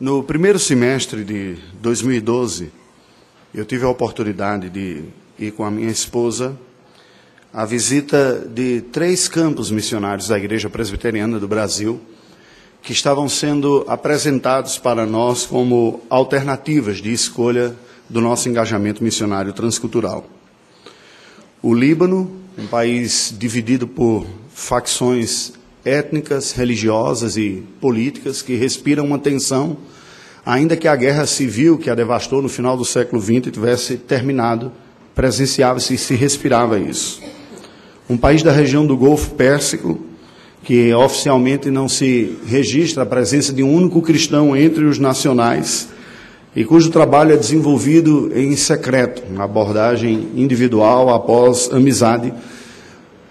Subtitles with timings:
[0.00, 2.72] No primeiro semestre de 2012,
[3.54, 5.04] eu tive a oportunidade de
[5.38, 6.58] ir com a minha esposa
[7.52, 12.00] à visita de três campos missionários da Igreja Presbiteriana do Brasil,
[12.82, 17.72] que estavam sendo apresentados para nós como alternativas de escolha
[18.10, 20.26] do nosso engajamento missionário transcultural.
[21.62, 25.52] O Líbano, um país dividido por facções
[25.84, 29.76] étnicas, religiosas e políticas que respiram uma tensão,
[30.44, 34.72] ainda que a guerra civil que a devastou no final do século XX tivesse terminado,
[35.14, 37.22] presenciava-se e se respirava isso.
[38.08, 40.00] Um país da região do Golfo Pérsico,
[40.62, 45.88] que oficialmente não se registra a presença de um único cristão entre os nacionais,
[46.56, 52.32] e cujo trabalho é desenvolvido em secreto, abordagem individual após amizade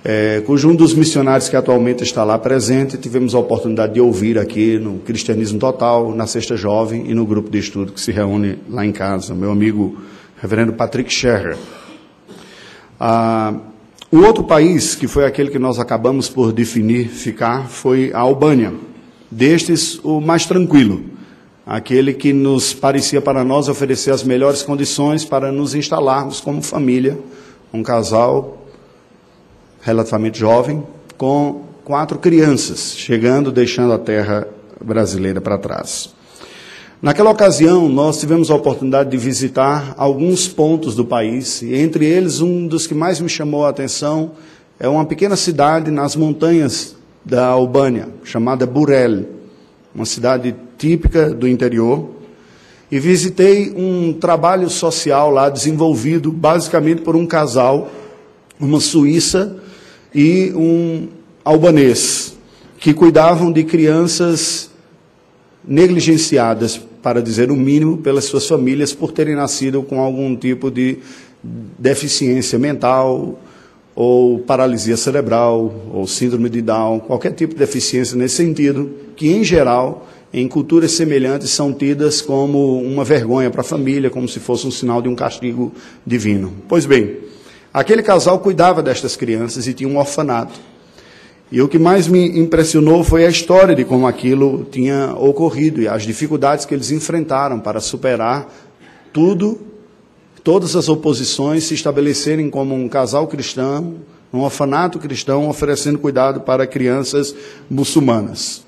[0.06, 4.38] é, cujo um dos missionários que atualmente está lá presente, tivemos a oportunidade de ouvir
[4.38, 8.58] aqui no Cristianismo Total, na Sexta Jovem e no grupo de estudo que se reúne
[8.70, 9.98] lá em casa, meu amigo
[10.42, 11.56] reverendo Patrick Scherrer.
[13.00, 13.54] Ah,
[14.12, 18.74] o outro país, que foi aquele que nós acabamos por definir ficar, foi a Albânia.
[19.32, 21.02] Destes, o mais tranquilo,
[21.66, 27.18] aquele que nos parecia para nós oferecer as melhores condições para nos instalarmos como família,
[27.74, 28.63] um casal
[29.84, 30.84] relativamente jovem,
[31.18, 34.48] com quatro crianças, chegando, deixando a terra
[34.82, 36.14] brasileira para trás.
[37.02, 42.40] Naquela ocasião, nós tivemos a oportunidade de visitar alguns pontos do país, e entre eles,
[42.40, 44.32] um dos que mais me chamou a atenção
[44.80, 49.26] é uma pequena cidade nas montanhas da Albânia, chamada Burel,
[49.94, 52.10] uma cidade típica do interior.
[52.90, 57.92] E visitei um trabalho social lá desenvolvido basicamente por um casal,
[58.60, 59.58] uma suíça
[60.14, 61.08] e um
[61.44, 62.38] albanês,
[62.80, 64.70] que cuidavam de crianças
[65.66, 71.00] negligenciadas, para dizer o mínimo, pelas suas famílias por terem nascido com algum tipo de
[71.78, 73.40] deficiência mental,
[73.96, 79.44] ou paralisia cerebral, ou síndrome de Down, qualquer tipo de deficiência nesse sentido, que em
[79.44, 84.66] geral, em culturas semelhantes, são tidas como uma vergonha para a família, como se fosse
[84.66, 85.72] um sinal de um castigo
[86.06, 86.54] divino.
[86.68, 87.18] Pois bem,
[87.74, 90.60] Aquele casal cuidava destas crianças e tinha um orfanato.
[91.52, 95.88] E o que mais me impressionou foi a história de como aquilo tinha ocorrido e
[95.88, 98.48] as dificuldades que eles enfrentaram para superar
[99.12, 99.60] tudo,
[100.44, 103.96] todas as oposições, se estabelecerem como um casal cristão,
[104.32, 107.36] um orfanato cristão, oferecendo cuidado para crianças
[107.70, 108.64] muçulmanas.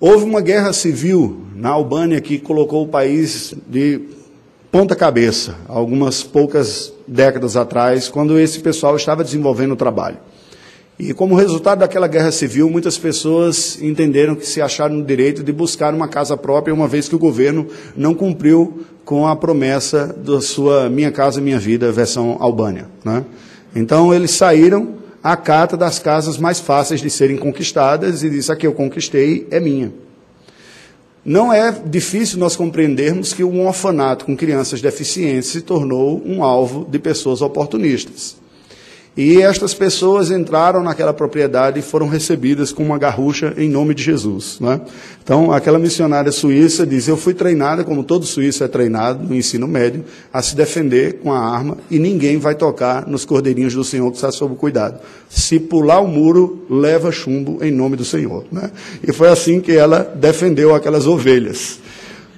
[0.00, 4.00] Houve uma guerra civil na Albânia que colocou o país de
[4.74, 10.16] ponta cabeça, algumas poucas décadas atrás, quando esse pessoal estava desenvolvendo o trabalho.
[10.98, 15.52] E como resultado daquela guerra civil, muitas pessoas entenderam que se acharam no direito de
[15.52, 20.40] buscar uma casa própria, uma vez que o governo não cumpriu com a promessa da
[20.40, 22.88] sua Minha Casa Minha Vida, versão Albânia.
[23.04, 23.24] Né?
[23.76, 28.56] Então eles saíram à cata das casas mais fáceis de serem conquistadas e disse: a
[28.56, 29.92] que eu conquistei é minha.
[31.24, 36.86] Não é difícil nós compreendermos que um orfanato com crianças deficientes se tornou um alvo
[36.90, 38.36] de pessoas oportunistas.
[39.16, 44.02] E estas pessoas entraram naquela propriedade e foram recebidas com uma garrucha em nome de
[44.02, 44.58] Jesus.
[44.58, 44.80] Né?
[45.22, 49.68] Então, aquela missionária suíça diz: Eu fui treinada, como todo suíço é treinado no ensino
[49.68, 54.10] médio, a se defender com a arma e ninguém vai tocar nos cordeirinhos do Senhor
[54.10, 54.98] que está sob cuidado.
[55.28, 58.44] Se pular o muro, leva chumbo em nome do Senhor.
[58.50, 58.68] Né?
[59.06, 61.78] E foi assim que ela defendeu aquelas ovelhas.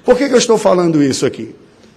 [0.04, 1.54] Por que, que eu estou falando isso aqui?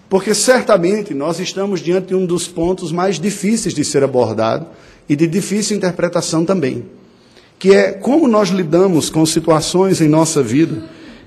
[0.10, 4.66] Porque certamente nós estamos diante de um dos pontos mais difíceis de ser abordado
[5.08, 6.86] e de difícil interpretação também,
[7.60, 10.84] que é como nós lidamos com situações em nossa vida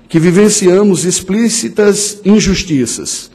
[0.09, 3.31] que vivenciamos explícitas injustiças,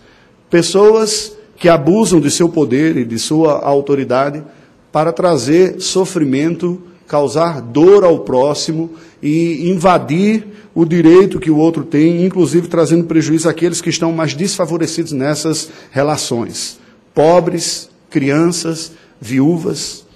[0.51, 4.45] pessoas que abusam de seu poder e de sua autoridade
[4.93, 8.91] para trazer sofrimento, causar dor ao próximo
[9.23, 14.35] e invadir o direito que o outro tem, inclusive trazendo prejuízo àqueles que estão mais
[14.35, 16.79] desfavorecidos nessas relações.
[17.15, 20.06] Pobres, crianças, viúvas.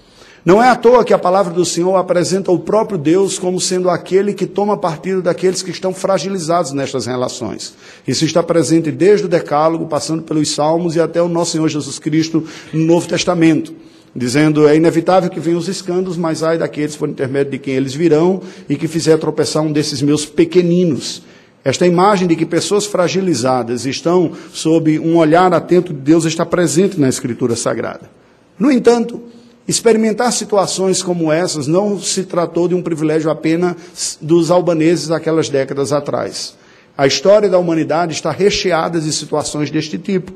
[0.44, 3.88] Não é à toa que a palavra do Senhor apresenta o próprio Deus como sendo
[3.88, 7.75] aquele que toma partido daqueles que estão fragilizados nestas relações.
[8.06, 11.99] Isso está presente desde o Decálogo, passando pelos Salmos e até o nosso Senhor Jesus
[11.99, 13.72] Cristo no Novo Testamento
[14.14, 17.94] dizendo: é inevitável que venham os escândalos, mas ai daqueles por intermédio de quem eles
[17.94, 21.23] virão e que fizer tropeçar um desses meus pequeninos.
[21.64, 26.99] Esta imagem de que pessoas fragilizadas estão sob um olhar atento de Deus está presente
[26.99, 28.11] na Escritura Sagrada.
[28.59, 29.23] No entanto,
[29.67, 35.93] experimentar situações como essas não se tratou de um privilégio apenas dos albaneses aquelas décadas
[35.93, 36.56] atrás.
[36.99, 40.32] A história da humanidade está recheada de situações deste tipo,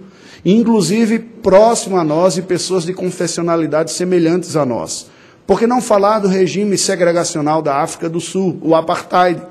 [0.47, 5.09] inclusive próximo a nós e pessoas de confessionalidades semelhantes a nós.
[5.45, 9.43] Por que não falar do regime segregacional da África do Sul, o apartheid,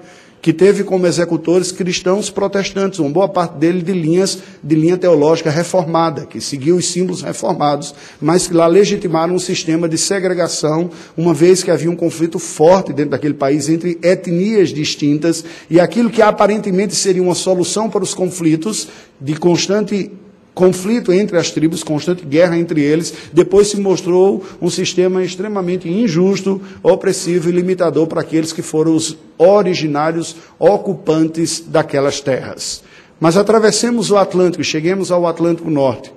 [0.42, 5.50] que teve como executores cristãos protestantes, uma boa parte dele de linhas de linha teológica
[5.50, 11.34] reformada, que seguiu os símbolos reformados, mas que lá legitimaram um sistema de segregação, uma
[11.34, 16.22] vez que havia um conflito forte dentro daquele país entre etnias distintas e aquilo que
[16.22, 18.88] aparentemente seria uma solução para os conflitos
[19.20, 20.12] de constante
[20.56, 26.62] conflito entre as tribos, constante guerra entre eles, depois se mostrou um sistema extremamente injusto,
[26.82, 32.82] opressivo e limitador para aqueles que foram os originários ocupantes daquelas terras.
[33.20, 36.15] Mas atravessemos o Atlântico, cheguemos ao Atlântico Norte.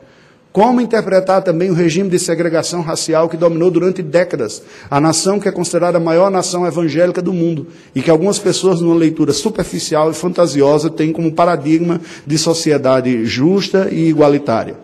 [0.58, 4.60] Como interpretar também o regime de segregação racial que dominou durante décadas
[4.90, 8.80] a nação que é considerada a maior nação evangélica do mundo e que algumas pessoas,
[8.80, 14.74] numa leitura superficial e fantasiosa, têm como paradigma de sociedade justa e igualitária?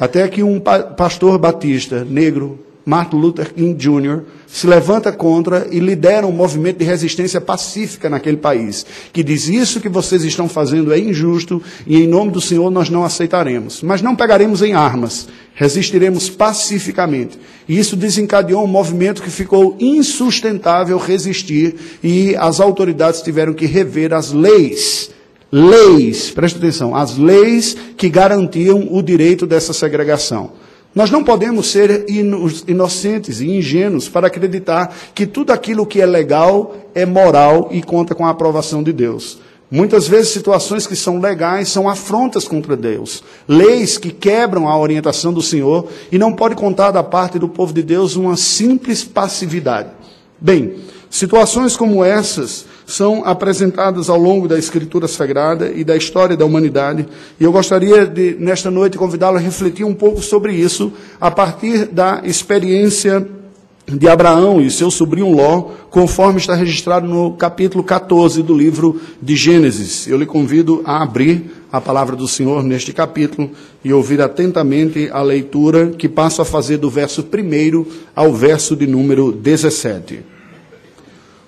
[0.00, 6.26] Até que um pastor batista negro Martin Luther King Jr., se levanta contra e lidera
[6.26, 10.98] um movimento de resistência pacífica naquele país, que diz isso que vocês estão fazendo é
[10.98, 13.82] injusto e em nome do Senhor nós não aceitaremos.
[13.82, 17.38] Mas não pegaremos em armas, resistiremos pacificamente.
[17.66, 24.12] E isso desencadeou um movimento que ficou insustentável resistir e as autoridades tiveram que rever
[24.12, 25.10] as leis
[25.52, 30.52] leis, preste atenção, as leis que garantiam o direito dessa segregação.
[30.94, 32.04] Nós não podemos ser
[32.68, 38.14] inocentes e ingênuos para acreditar que tudo aquilo que é legal é moral e conta
[38.14, 39.40] com a aprovação de Deus.
[39.70, 45.32] Muitas vezes situações que são legais são afrontas contra Deus, leis que quebram a orientação
[45.32, 49.88] do Senhor e não pode contar da parte do povo de Deus uma simples passividade.
[50.38, 50.74] Bem,
[51.08, 57.06] situações como essas são apresentadas ao longo da Escritura Sagrada e da história da humanidade.
[57.38, 61.86] E eu gostaria de, nesta noite, convidá-lo a refletir um pouco sobre isso, a partir
[61.86, 63.26] da experiência
[63.86, 69.34] de Abraão e seu sobrinho Ló, conforme está registrado no capítulo 14 do livro de
[69.34, 70.06] Gênesis.
[70.06, 73.50] Eu lhe convido a abrir a palavra do Senhor neste capítulo
[73.84, 78.86] e ouvir atentamente a leitura que passo a fazer do verso 1 ao verso de
[78.86, 80.20] número 17.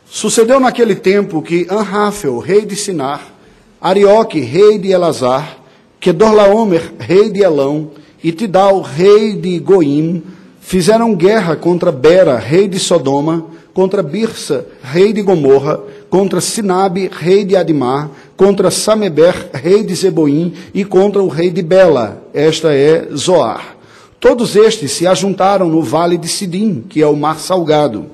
[0.06, 3.32] Sucedeu naquele tempo que Anrafel, rei de Sinar,
[3.80, 5.58] Arioque, rei de Elazar,
[6.00, 7.90] Kedorlaomer, rei de Elão,
[8.22, 10.22] e Tidal, rei de Goim,
[10.60, 17.44] fizeram guerra contra Bera, rei de Sodoma, contra Birsa, rei de Gomorra, contra Sinabe, rei
[17.44, 23.08] de Adimar, contra Sameber, rei de Zeboim, e contra o rei de Bela, esta é
[23.14, 23.76] Zoar.
[24.20, 28.06] Todos estes se ajuntaram no vale de Sidim, que é o mar salgado.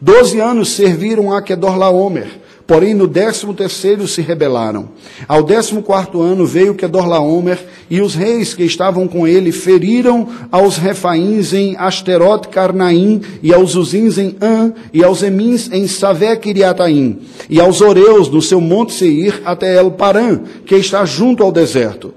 [0.00, 2.28] Doze anos serviram a Kedorlaomer,
[2.66, 4.90] porém no décimo terceiro se rebelaram.
[5.28, 7.58] Ao décimo quarto ano veio Kedorlaomer
[7.88, 13.76] e os reis que estavam com ele feriram aos refaíns em Asterot Carnaim e aos
[13.76, 18.92] uzins em An e aos emins em Savé Kiriataim e aos oreus no seu monte
[18.92, 22.12] Seir até El Paran, que está junto ao deserto.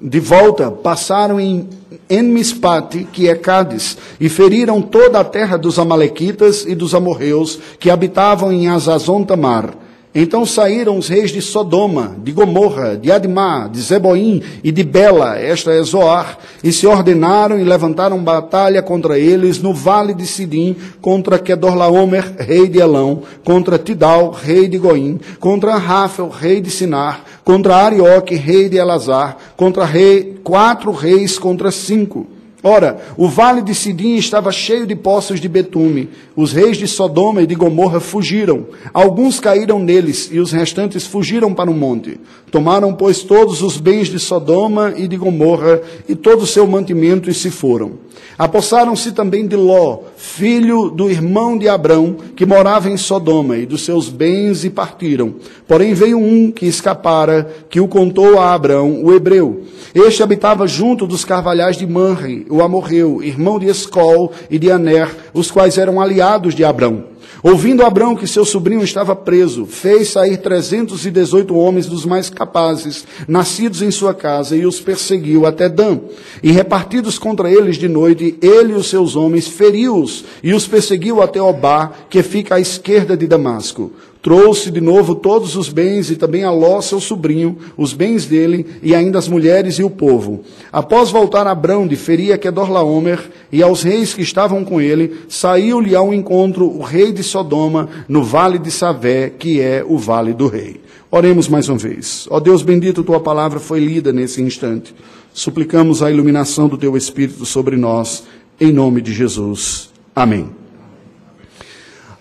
[0.00, 1.66] De volta, passaram em
[2.08, 7.90] Enmispate, que é Cádiz, e feriram toda a terra dos Amalequitas e dos amorreus que
[7.90, 9.83] habitavam em Azazon Tamar.
[10.14, 15.36] Então saíram os reis de Sodoma, de Gomorra, de Admá, de Zeboim e de Bela,
[15.36, 20.76] esta é Zoar, e se ordenaram e levantaram batalha contra eles no vale de Sidim,
[21.00, 27.24] contra Kedorlaomer, rei de Elão, contra Tidal, rei de Goim, contra Rafel, rei de Sinar,
[27.42, 32.33] contra Arioque, rei de Elazar, contra rei, quatro reis contra cinco.
[32.66, 36.08] Ora, o vale de Sidim estava cheio de poços de betume.
[36.34, 38.64] Os reis de Sodoma e de Gomorra fugiram.
[38.94, 42.18] Alguns caíram neles e os restantes fugiram para o monte.
[42.50, 47.28] Tomaram, pois, todos os bens de Sodoma e de Gomorra e todo o seu mantimento
[47.28, 47.98] e se foram.
[48.38, 53.84] Apossaram-se também de Ló, filho do irmão de Abrão, que morava em Sodoma, e dos
[53.84, 55.34] seus bens e partiram.
[55.68, 59.62] Porém veio um que escapara, que o contou a Abrão, o hebreu.
[59.94, 65.12] Este habitava junto dos carvalhais de Manre, o amorreu, irmão de Escol e de Aner,
[65.32, 67.13] os quais eram aliados de Abrão.
[67.42, 72.30] Ouvindo Abrão que seu sobrinho estava preso, fez sair trezentos e dezoito homens dos mais
[72.30, 76.00] capazes, nascidos em sua casa, e os perseguiu até Dan.
[76.42, 81.22] E repartidos contra eles de noite, ele e os seus homens feriu-os, e os perseguiu
[81.22, 83.92] até Obá, que fica à esquerda de Damasco
[84.24, 88.64] trouxe de novo todos os bens e também a Ló, seu sobrinho, os bens dele
[88.82, 90.40] e ainda as mulheres e o povo.
[90.72, 93.20] Após voltar a Abrão de Feria Kedorlaomer
[93.52, 98.22] e aos reis que estavam com ele, saiu-lhe ao encontro o rei de Sodoma, no
[98.22, 100.80] vale de Savé, que é o vale do rei.
[101.10, 102.26] Oremos mais uma vez.
[102.28, 104.94] Ó Deus bendito, tua palavra foi lida nesse instante.
[105.32, 108.24] Suplicamos a iluminação do teu Espírito sobre nós,
[108.60, 109.90] em nome de Jesus.
[110.14, 110.50] Amém.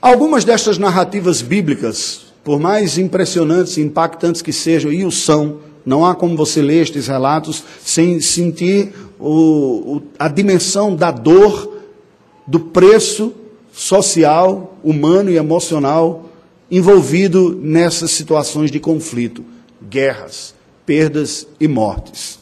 [0.02, 6.06] Algumas destas narrativas bíblicas, por mais impressionantes e impactantes que sejam, e o são, não
[6.06, 11.72] há como você ler estes relatos sem sentir o, o, a dimensão da dor,
[12.46, 13.34] do preço
[13.74, 16.30] social, humano e emocional
[16.70, 19.44] envolvido nessas situações de conflito,
[19.90, 20.54] guerras,
[20.86, 22.40] perdas e mortes.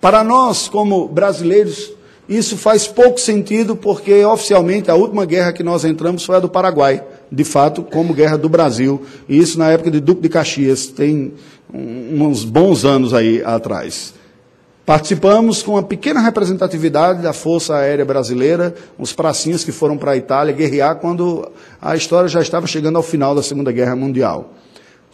[0.00, 1.92] Para nós, como brasileiros,
[2.28, 6.48] isso faz pouco sentido porque oficialmente a última guerra que nós entramos foi a do
[6.48, 10.86] Paraguai, de fato, como guerra do Brasil, e isso na época de Duque de Caxias,
[10.86, 11.34] tem
[11.72, 14.13] uns bons anos aí atrás.
[14.86, 20.16] Participamos com uma pequena representatividade da Força Aérea Brasileira, uns pracinhas que foram para a
[20.16, 21.50] Itália guerrear quando
[21.80, 24.52] a história já estava chegando ao final da Segunda Guerra Mundial.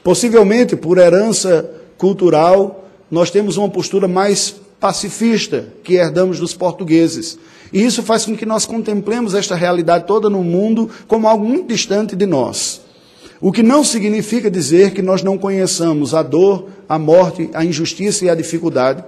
[0.02, 7.38] Possivelmente, por herança cultural, nós temos uma postura mais pacifista que herdamos dos portugueses.
[7.72, 11.68] E isso faz com que nós contemplemos esta realidade toda no mundo como algo muito
[11.68, 12.80] distante de nós.
[13.40, 18.24] O que não significa dizer que nós não conheçamos a dor, a morte, a injustiça
[18.24, 19.04] e a dificuldade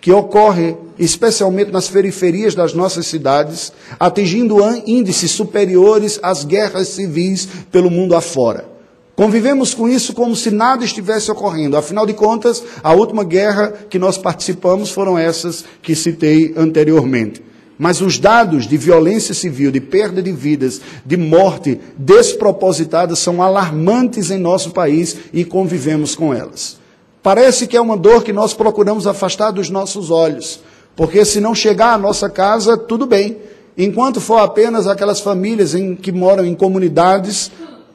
[0.00, 7.90] que ocorre especialmente nas periferias das nossas cidades, atingindo índices superiores às guerras civis pelo
[7.90, 8.68] mundo afora.
[9.14, 11.76] Convivemos com isso como se nada estivesse ocorrendo.
[11.76, 17.42] Afinal de contas, a última guerra que nós participamos foram essas que citei anteriormente.
[17.78, 24.30] Mas os dados de violência civil, de perda de vidas, de morte despropositada são alarmantes
[24.30, 26.79] em nosso país e convivemos com elas.
[27.22, 30.60] Parece que é uma dor que nós procuramos afastar dos nossos olhos,
[30.96, 33.36] porque se não chegar à nossa casa, tudo bem.
[33.76, 37.50] Enquanto for apenas aquelas famílias em que moram em comunidades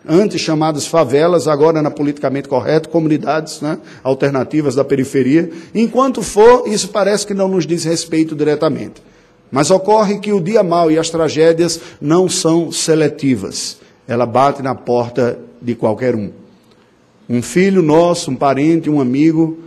[0.08, 5.50] antes chamadas favelas, agora na politicamente correto, comunidades né, alternativas da periferia.
[5.74, 9.02] Enquanto for, isso parece que não nos diz respeito diretamente.
[9.52, 13.78] Mas ocorre que o dia mau e as tragédias não são seletivas.
[14.08, 16.45] Ela bate na porta de qualquer um.
[17.28, 19.58] Um filho nosso, um parente, um amigo,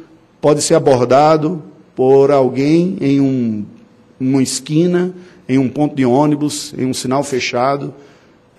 [0.40, 1.62] pode ser abordado
[1.96, 3.64] por alguém em um,
[4.20, 5.12] uma esquina,
[5.48, 7.92] em um ponto de ônibus, em um sinal fechado,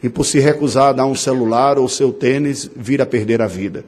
[0.03, 3.47] e por se recusar a dar um celular ou seu tênis, vir a perder a
[3.47, 3.85] vida.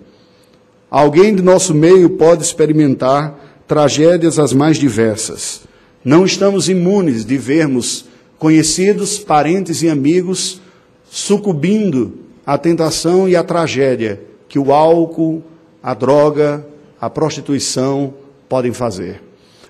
[0.90, 5.62] Alguém de nosso meio pode experimentar tragédias as mais diversas.
[6.04, 8.06] Não estamos imunes de vermos
[8.40, 10.62] conhecidos, parentes e amigos
[11.10, 15.42] sucumbindo à tentação e à tragédia que o álcool,
[15.82, 16.68] a droga,
[17.00, 18.14] a prostituição
[18.50, 19.24] podem fazer.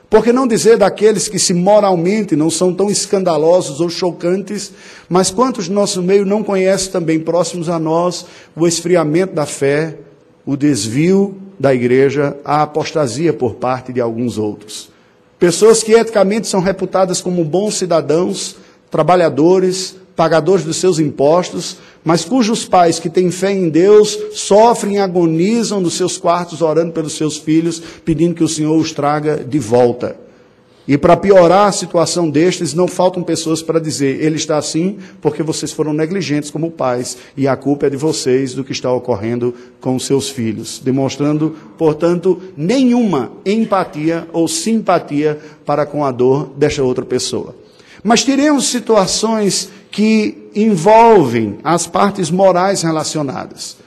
[0.09, 4.73] Por que não dizer daqueles que se moralmente não são tão escandalosos ou chocantes,
[5.07, 9.97] mas quantos no nosso meio não conhecem também próximos a nós o esfriamento da fé,
[10.43, 14.89] o desvio da igreja, a apostasia por parte de alguns outros.
[15.37, 18.55] Pessoas que eticamente são reputadas como bons cidadãos,
[18.89, 24.99] trabalhadores, pagadores dos seus impostos, mas cujos pais que têm fé em Deus sofrem e
[24.99, 29.59] agonizam nos seus quartos orando pelos seus filhos, pedindo que o Senhor os traga de
[29.59, 30.15] volta.
[30.87, 35.43] E para piorar a situação destes, não faltam pessoas para dizer: ele está assim porque
[35.43, 39.53] vocês foram negligentes como pais, e a culpa é de vocês do que está ocorrendo
[39.79, 40.81] com os seus filhos.
[40.83, 47.60] Demonstrando, portanto, nenhuma empatia ou simpatia para com a dor desta outra pessoa.
[48.03, 53.77] Mas tiremos situações que envolvem as partes morais relacionadas,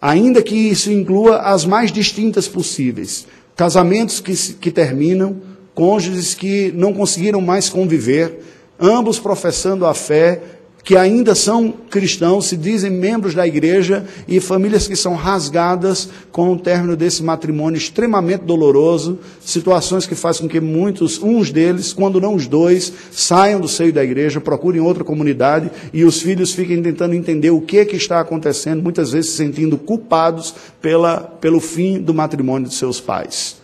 [0.00, 3.26] ainda que isso inclua as mais distintas possíveis.
[3.54, 5.36] Casamentos que, que terminam,
[5.74, 8.40] cônjuges que não conseguiram mais conviver,
[8.78, 10.40] ambos professando a fé
[10.82, 16.52] que ainda são cristãos, se dizem membros da igreja, e famílias que são rasgadas com
[16.52, 22.20] o término desse matrimônio extremamente doloroso, situações que fazem com que muitos, uns deles, quando
[22.20, 26.82] não os dois, saiam do seio da igreja, procurem outra comunidade e os filhos fiquem
[26.82, 31.60] tentando entender o que, é que está acontecendo, muitas vezes se sentindo culpados pela, pelo
[31.60, 33.56] fim do matrimônio de seus pais.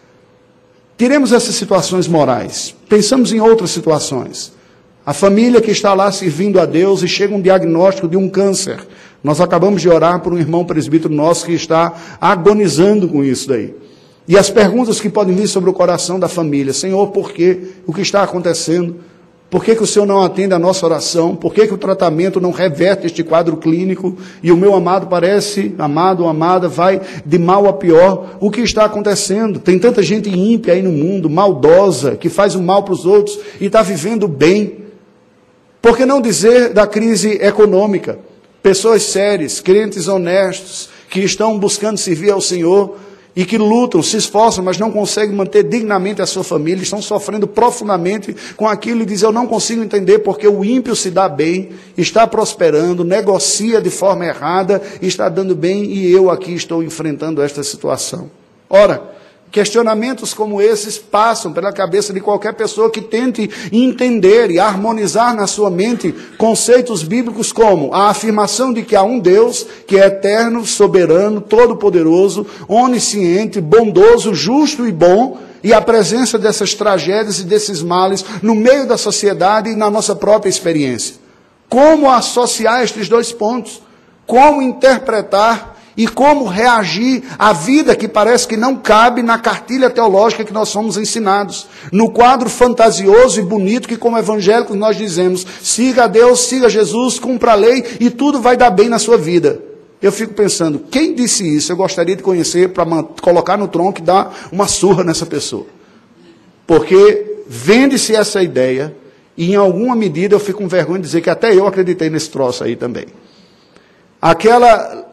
[0.99, 4.56] Tiremos essas situações morais, pensamos em outras situações.
[5.07, 8.85] A família que está lá servindo a Deus e chega um diagnóstico de um câncer.
[9.23, 13.73] Nós acabamos de orar por um irmão presbítero nosso que está agonizando com isso daí.
[14.27, 17.57] E as perguntas que podem vir sobre o coração da família: Senhor, por quê?
[17.87, 18.97] O que está acontecendo?
[19.49, 21.37] Por que, que o Senhor não atende a nossa oração?
[21.37, 24.17] Por que, que o tratamento não reverte este quadro clínico?
[24.43, 28.39] E o meu amado parece, amado ou amada, vai de mal a pior.
[28.41, 29.61] O que está acontecendo?
[29.61, 33.39] Tem tanta gente ímpia aí no mundo, maldosa, que faz o mal para os outros
[33.61, 34.86] e está vivendo bem.
[35.81, 38.19] Por que não dizer da crise econômica?
[38.67, 42.97] pessoas sérias, crentes honestos, que estão buscando servir ao Senhor
[43.37, 47.47] e que lutam, se esforçam, mas não conseguem manter dignamente a sua família, estão sofrendo
[47.47, 51.71] profundamente com aquilo e dizem: Eu não consigo entender porque o ímpio se dá bem,
[51.97, 57.63] está prosperando, negocia de forma errada, está dando bem e eu aqui estou enfrentando esta
[57.63, 58.29] situação.
[58.69, 59.15] Ora,
[59.57, 65.47] Questionamentos como esses passam pela cabeça de qualquer pessoa que tente entender e harmonizar na
[65.47, 70.67] sua mente conceitos bíblicos como a afirmação de que há um Deus que é eterno,
[70.67, 78.23] soberano, todo-poderoso, onisciente, bondoso, justo e bom, e a presença dessas tragédias e desses males
[78.43, 81.15] no meio da sociedade e na nossa própria experiência.
[81.67, 83.81] Como associar estes dois pontos?
[84.27, 90.45] Como interpretar e como reagir à vida que parece que não cabe na cartilha teológica
[90.45, 91.67] que nós somos ensinados.
[91.91, 97.19] No quadro fantasioso e bonito que, como evangélicos, nós dizemos: siga a Deus, siga Jesus,
[97.19, 99.61] cumpra a lei e tudo vai dar bem na sua vida.
[100.03, 101.73] Eu fico pensando, quem disse isso?
[101.73, 102.85] Eu gostaria de conhecer para
[103.23, 105.67] colocar no tronco e dar uma surra nessa pessoa.
[106.67, 108.95] Porque vende-se essa ideia,
[109.37, 112.29] e em alguma medida eu fico com vergonha de dizer que até eu acreditei nesse
[112.29, 113.07] troço aí também.
[114.21, 115.06] Aquela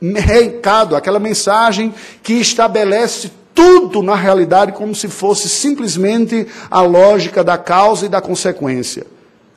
[0.00, 7.56] recado, aquela mensagem que estabelece tudo na realidade como se fosse simplesmente a lógica da
[7.56, 9.06] causa e da consequência.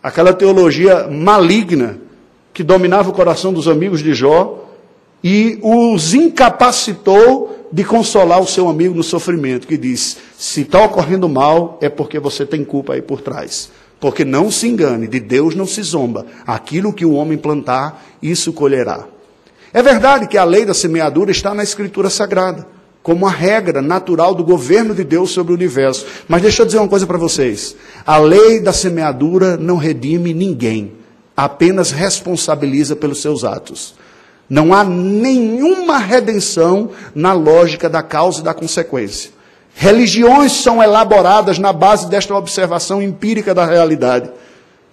[0.01, 1.98] Aquela teologia maligna
[2.53, 4.65] que dominava o coração dos amigos de Jó
[5.22, 11.27] e os incapacitou de consolar o seu amigo no sofrimento, que diz: se está ocorrendo
[11.27, 13.69] mal, é porque você tem culpa aí por trás.
[14.00, 16.25] Porque não se engane, de Deus não se zomba.
[16.48, 19.05] Aquilo que o homem plantar, isso colherá.
[19.73, 22.67] É verdade que a lei da semeadura está na Escritura Sagrada,
[23.03, 26.05] como a regra natural do governo de Deus sobre o universo.
[26.27, 30.93] Mas deixa eu dizer uma coisa para vocês: a lei da semeadura não redime ninguém,
[31.38, 33.95] apenas responsabiliza pelos seus atos.
[34.49, 39.29] Não há nenhuma redenção na lógica da causa e da consequência.
[39.75, 44.32] Religiões são elaboradas na base desta observação empírica da realidade.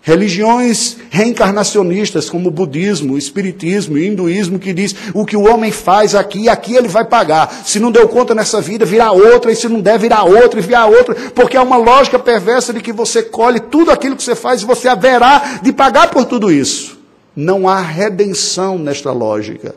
[0.07, 5.73] Religiões reencarnacionistas, como o budismo, o espiritismo, o hinduísmo, que diz o que o homem
[5.73, 7.53] faz aqui, aqui ele vai pagar.
[7.65, 10.63] Se não deu conta nessa vida, virá outra, e se não der, virá outra, e
[10.63, 14.37] virá outra, porque há uma lógica perversa de que você colhe tudo aquilo que você
[14.37, 16.97] faz e você haverá de pagar por tudo isso.
[17.35, 19.75] Não há redenção nesta lógica.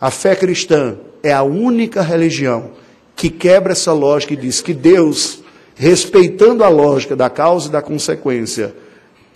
[0.00, 2.70] A fé cristã é a única religião
[3.14, 5.40] que quebra essa lógica e diz que Deus,
[5.74, 8.74] respeitando a lógica da causa e da consequência,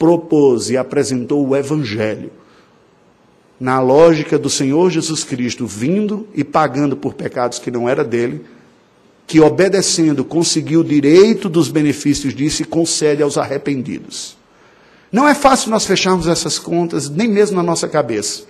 [0.00, 2.32] propôs e apresentou o Evangelho,
[3.60, 8.42] na lógica do Senhor Jesus Cristo vindo e pagando por pecados que não era dele,
[9.26, 14.38] que obedecendo conseguiu o direito dos benefícios disso e concede aos arrependidos.
[15.12, 18.44] Não é fácil nós fecharmos essas contas, nem mesmo na nossa cabeça.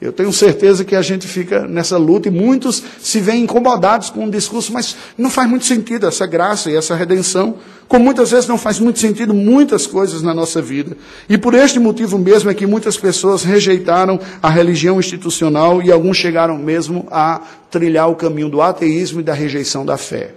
[0.00, 4.26] Eu tenho certeza que a gente fica nessa luta e muitos se veem incomodados com
[4.26, 7.54] o discurso, mas não faz muito sentido essa graça e essa redenção,
[7.88, 10.96] como muitas vezes não faz muito sentido muitas coisas na nossa vida.
[11.28, 16.16] E por este motivo mesmo é que muitas pessoas rejeitaram a religião institucional e alguns
[16.16, 20.34] chegaram mesmo a trilhar o caminho do ateísmo e da rejeição da fé.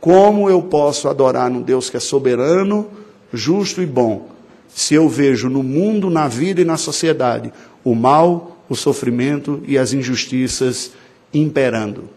[0.00, 2.88] Como eu posso adorar um Deus que é soberano,
[3.32, 4.28] justo e bom,
[4.74, 7.52] se eu vejo no mundo, na vida e na sociedade
[7.84, 10.92] o mal, o sofrimento e as injustiças
[11.32, 12.08] imperando.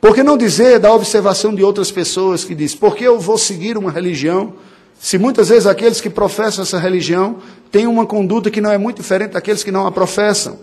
[0.00, 3.38] Por que não dizer da observação de outras pessoas que diz, por que eu vou
[3.38, 4.54] seguir uma religião
[4.98, 7.38] se muitas vezes aqueles que professam essa religião
[7.70, 10.58] têm uma conduta que não é muito diferente daqueles que não a professam?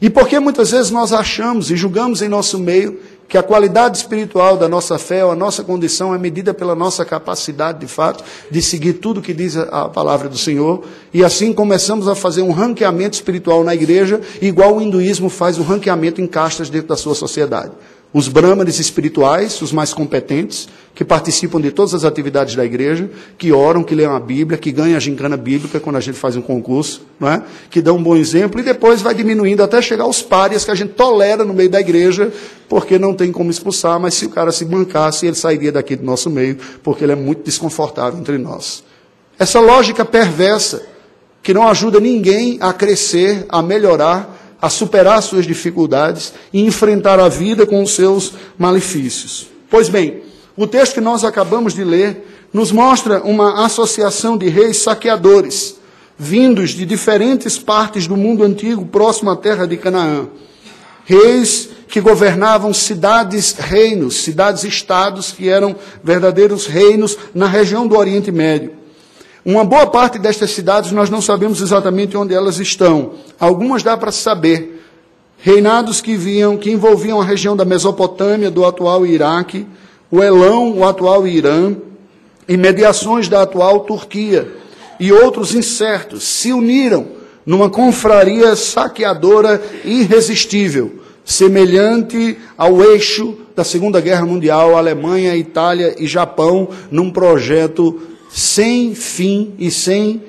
[0.00, 3.98] E por que muitas vezes nós achamos e julgamos em nosso meio que a qualidade
[3.98, 8.24] espiritual da nossa fé ou a nossa condição é medida pela nossa capacidade, de fato,
[8.50, 12.52] de seguir tudo que diz a palavra do Senhor, e assim começamos a fazer um
[12.52, 17.14] ranqueamento espiritual na igreja, igual o hinduísmo faz o ranqueamento em castas dentro da sua
[17.14, 17.72] sociedade
[18.12, 23.52] os brahmanes espirituais, os mais competentes, que participam de todas as atividades da igreja, que
[23.52, 26.42] oram, que leem a Bíblia, que ganham a gincana bíblica quando a gente faz um
[26.42, 27.42] concurso, não é?
[27.70, 30.74] que dão um bom exemplo, e depois vai diminuindo até chegar aos párias que a
[30.74, 32.32] gente tolera no meio da igreja,
[32.68, 36.04] porque não tem como expulsar, mas se o cara se bancasse, ele sairia daqui do
[36.04, 38.82] nosso meio, porque ele é muito desconfortável entre nós.
[39.38, 40.82] Essa lógica perversa,
[41.42, 47.28] que não ajuda ninguém a crescer, a melhorar, a superar suas dificuldades e enfrentar a
[47.28, 49.48] vida com os seus malefícios.
[49.70, 50.22] Pois bem,
[50.56, 55.76] o texto que nós acabamos de ler nos mostra uma associação de reis saqueadores,
[56.18, 60.26] vindos de diferentes partes do mundo antigo, próximo à terra de Canaã.
[61.04, 68.77] Reis que governavam cidades-reinos, cidades-estados que eram verdadeiros reinos na região do Oriente Médio.
[69.44, 73.12] Uma boa parte destas cidades nós não sabemos exatamente onde elas estão.
[73.38, 74.84] Algumas dá para saber.
[75.38, 79.66] Reinados que vinham, que envolviam a região da Mesopotâmia, do atual Iraque,
[80.10, 81.76] o Elão, o atual Irã,
[82.48, 84.52] e mediações da atual Turquia,
[84.98, 87.06] e outros incertos, se uniram
[87.46, 96.68] numa confraria saqueadora irresistível, semelhante ao eixo da Segunda Guerra Mundial, Alemanha, Itália e Japão,
[96.90, 100.22] num projeto sem fim e sem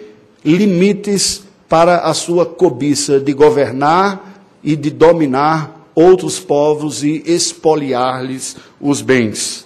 [0.44, 9.02] limites para a sua cobiça de governar e de dominar outros povos e expoliar-lhes os
[9.02, 9.66] bens.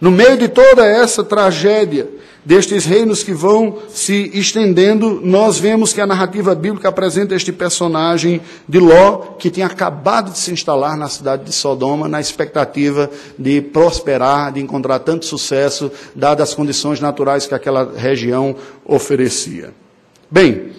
[0.00, 2.08] No meio de toda essa tragédia,
[2.44, 8.40] destes reinos que vão se estendendo, nós vemos que a narrativa bíblica apresenta este personagem
[8.68, 13.60] de Ló, que tinha acabado de se instalar na cidade de Sodoma, na expectativa de
[13.60, 19.72] prosperar, de encontrar tanto sucesso, dadas as condições naturais que aquela região oferecia.
[20.30, 20.70] Bem,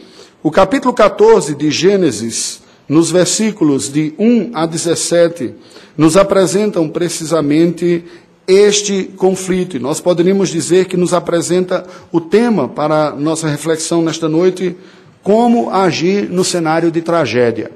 [0.41, 5.53] o capítulo 14 de Gênesis, nos versículos de 1 a 17,
[5.95, 8.03] nos apresentam precisamente
[8.51, 9.77] este conflito.
[9.77, 14.75] E nós poderíamos dizer que nos apresenta o tema para nossa reflexão nesta noite:
[15.23, 17.71] como agir no cenário de tragédia.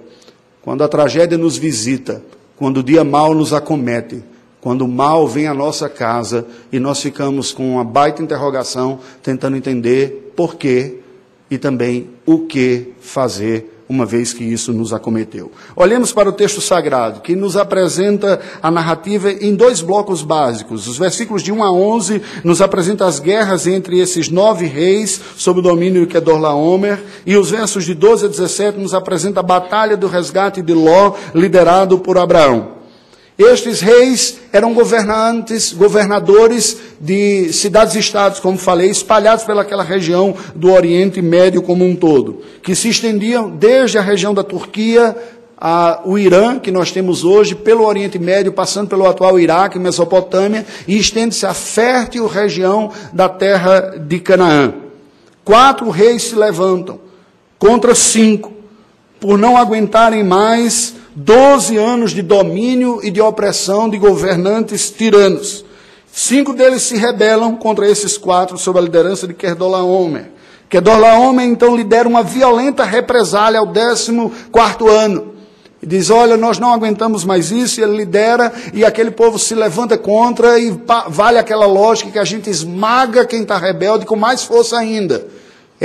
[0.61, 2.23] Quando a tragédia nos visita,
[2.55, 4.23] quando o dia mal nos acomete,
[4.59, 9.55] quando o mal vem à nossa casa e nós ficamos com uma baita interrogação, tentando
[9.55, 10.95] entender por quê
[11.51, 15.51] e também o que fazer uma vez que isso nos acometeu.
[15.75, 20.87] Olhemos para o texto sagrado, que nos apresenta a narrativa em dois blocos básicos.
[20.87, 25.59] Os versículos de 1 a 11 nos apresentam as guerras entre esses nove reis sob
[25.59, 29.95] o domínio de Kedorlaomer, e os versos de 12 a 17 nos apresenta a batalha
[29.95, 32.75] do resgate de Ló, liderado por Abraão.
[33.37, 41.61] Estes reis eram governantes, governadores de cidades-estados, como falei, espalhados pelaquela região do Oriente Médio
[41.61, 45.13] como um todo, que se estendiam desde a região da Turquia,
[45.57, 50.65] a, o Irã, que nós temos hoje, pelo Oriente Médio, passando pelo atual Iraque, Mesopotâmia,
[50.87, 54.73] e estende-se à fértil região da terra de Canaã.
[55.43, 56.99] Quatro reis se levantam
[57.59, 58.53] contra cinco,
[59.25, 65.65] por não aguentarem mais Doze anos de domínio e de opressão de governantes tiranos.
[66.11, 70.29] Cinco deles se rebelam contra esses quatro sob a liderança de Kedorlaomer.
[70.69, 75.33] Kedorlaomer então lidera uma violenta represália ao décimo quarto ano.
[75.81, 79.55] E diz, olha, nós não aguentamos mais isso, e ele lidera, e aquele povo se
[79.55, 84.43] levanta contra, e vale aquela lógica que a gente esmaga quem está rebelde com mais
[84.43, 85.25] força ainda.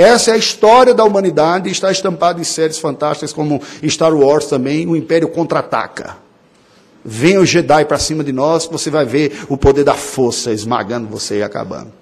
[0.01, 4.87] Essa é a história da humanidade está estampada em séries fantásticas como Star Wars também,
[4.87, 6.17] o Império contra-ataca.
[7.05, 11.07] Vem o Jedi para cima de nós, você vai ver o poder da força esmagando
[11.07, 11.93] você e acabando.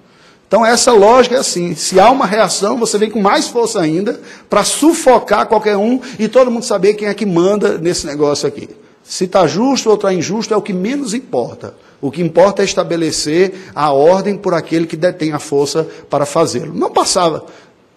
[0.48, 4.18] Então essa lógica é assim, se há uma reação, você vem com mais força ainda
[4.48, 8.66] para sufocar qualquer um e todo mundo saber quem é que manda nesse negócio aqui.
[9.04, 11.74] Se está justo ou está injusto é o que menos importa.
[12.00, 16.72] O que importa é estabelecer a ordem por aquele que detém a força para fazê-lo.
[16.74, 17.44] Não passava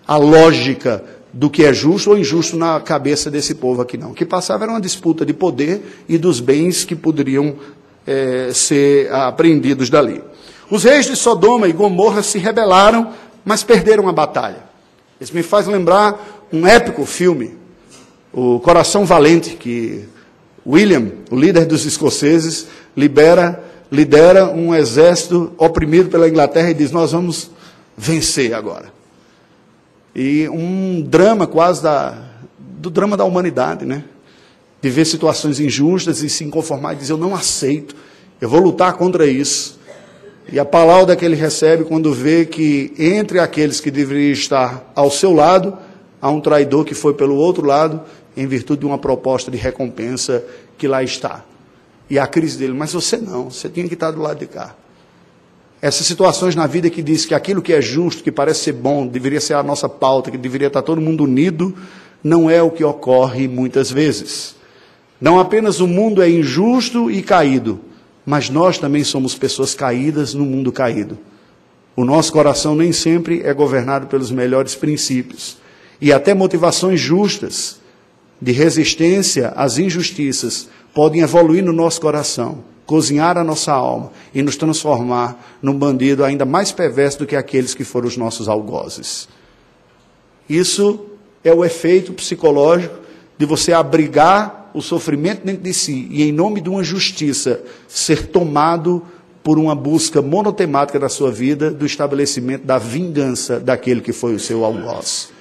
[0.08, 4.12] a lógica do que é justo ou injusto na cabeça desse povo aqui, não.
[4.12, 7.56] O que passava era uma disputa de poder e dos bens que poderiam
[8.06, 10.22] é, ser apreendidos dali.
[10.70, 13.12] Os reis de Sodoma e Gomorra se rebelaram,
[13.44, 14.64] mas perderam a batalha.
[15.20, 17.58] Isso me faz lembrar um épico filme,
[18.32, 20.06] O Coração Valente, que
[20.66, 27.12] William, o líder dos escoceses, libera, lidera um exército oprimido pela Inglaterra e diz: Nós
[27.12, 27.52] vamos
[27.96, 28.92] vencer agora.
[30.16, 32.18] E um drama quase da,
[32.60, 34.04] do drama da humanidade, né?
[34.82, 37.96] De ver situações injustas e se conformar e dizer: Eu não aceito,
[38.40, 39.80] eu vou lutar contra isso.
[40.52, 45.10] E a palavra que ele recebe quando vê que entre aqueles que deveriam estar ao
[45.10, 45.78] seu lado,
[46.22, 48.02] há um traidor que foi pelo outro lado,
[48.36, 50.44] em virtude de uma proposta de recompensa
[50.78, 51.44] que lá está.
[52.10, 54.76] E a crise dele, mas você não, você tinha que estar do lado de cá.
[55.84, 59.06] Essas situações na vida que diz que aquilo que é justo, que parece ser bom,
[59.06, 61.76] deveria ser a nossa pauta, que deveria estar todo mundo unido,
[62.24, 64.56] não é o que ocorre muitas vezes.
[65.20, 67.82] Não apenas o mundo é injusto e caído,
[68.26, 71.20] mas nós também somos pessoas caídas no mundo caído.
[71.98, 75.58] O nosso coração nem sempre é governado pelos melhores princípios.
[76.00, 77.82] E até motivações justas
[78.42, 84.58] de resistência às injustiças podem evoluir no nosso coração cozinhar a nossa alma e nos
[84.58, 89.28] transformar num bandido ainda mais perverso do que aqueles que foram os nossos algozes.
[90.50, 91.06] Isso
[91.44, 92.96] é o efeito psicológico
[93.38, 98.28] de você abrigar o sofrimento dentro de si e, em nome de uma justiça, ser
[98.28, 99.04] tomado
[99.44, 104.40] por uma busca monotemática da sua vida do estabelecimento da vingança daquele que foi o
[104.40, 105.33] seu algoz.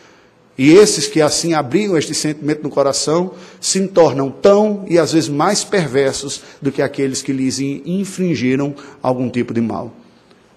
[0.62, 5.28] E esses que assim abrigam este sentimento no coração se tornam tão e às vezes
[5.28, 8.72] mais perversos do que aqueles que lhes infringiram
[9.02, 9.92] algum tipo de mal.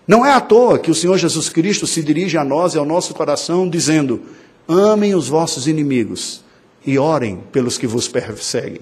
[0.07, 2.85] Não é à toa que o Senhor Jesus Cristo se dirige a nós e ao
[2.85, 4.21] nosso coração dizendo:
[4.67, 6.43] Amem os vossos inimigos
[6.85, 8.81] e orem pelos que vos perseguem.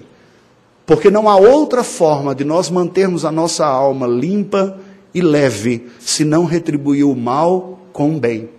[0.84, 4.78] Porque não há outra forma de nós mantermos a nossa alma limpa
[5.14, 8.50] e leve se não retribuir o mal com o bem.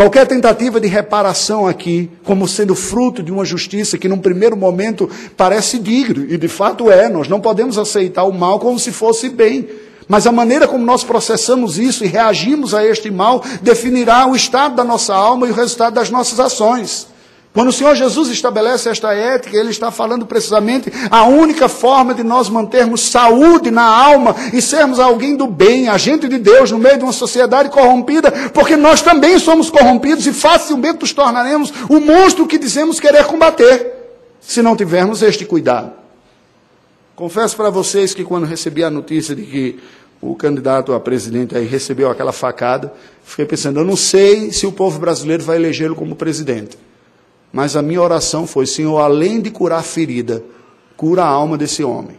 [0.00, 5.10] Qualquer tentativa de reparação aqui, como sendo fruto de uma justiça que num primeiro momento
[5.36, 9.28] parece digno, e de fato é, nós não podemos aceitar o mal como se fosse
[9.28, 9.68] bem.
[10.08, 14.74] Mas a maneira como nós processamos isso e reagimos a este mal definirá o estado
[14.74, 17.06] da nossa alma e o resultado das nossas ações.
[17.52, 22.22] Quando o Senhor Jesus estabelece esta ética, Ele está falando precisamente a única forma de
[22.22, 26.98] nós mantermos saúde na alma e sermos alguém do bem, agente de Deus no meio
[26.98, 32.46] de uma sociedade corrompida, porque nós também somos corrompidos e facilmente nos tornaremos o monstro
[32.46, 33.94] que dizemos querer combater,
[34.40, 35.92] se não tivermos este cuidado.
[37.16, 39.80] Confesso para vocês que quando recebi a notícia de que
[40.22, 42.92] o candidato a presidente aí recebeu aquela facada,
[43.24, 46.78] fiquei pensando, eu não sei se o povo brasileiro vai elegê-lo como presidente.
[47.52, 50.42] Mas a minha oração foi: Senhor, além de curar a ferida,
[50.96, 52.18] cura a alma desse homem.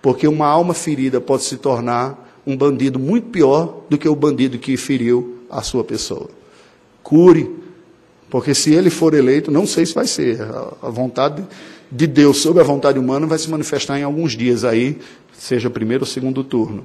[0.00, 4.58] Porque uma alma ferida pode se tornar um bandido muito pior do que o bandido
[4.58, 6.28] que feriu a sua pessoa.
[7.02, 7.50] Cure,
[8.28, 10.40] porque se ele for eleito, não sei se vai ser.
[10.82, 11.46] A vontade
[11.90, 14.98] de Deus sobre a vontade humana vai se manifestar em alguns dias aí,
[15.36, 16.84] seja primeiro ou segundo turno.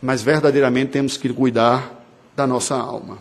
[0.00, 3.18] Mas verdadeiramente temos que cuidar da nossa alma.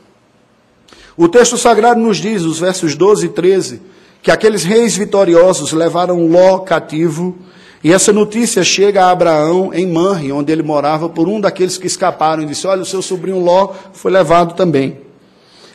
[1.17, 3.81] O texto sagrado nos diz, os versos 12 e 13,
[4.21, 7.37] que aqueles reis vitoriosos levaram Ló cativo,
[7.83, 11.87] e essa notícia chega a Abraão em Manre, onde ele morava, por um daqueles que
[11.87, 15.10] escaparam, e disse: Olha, o seu sobrinho Ló foi levado também.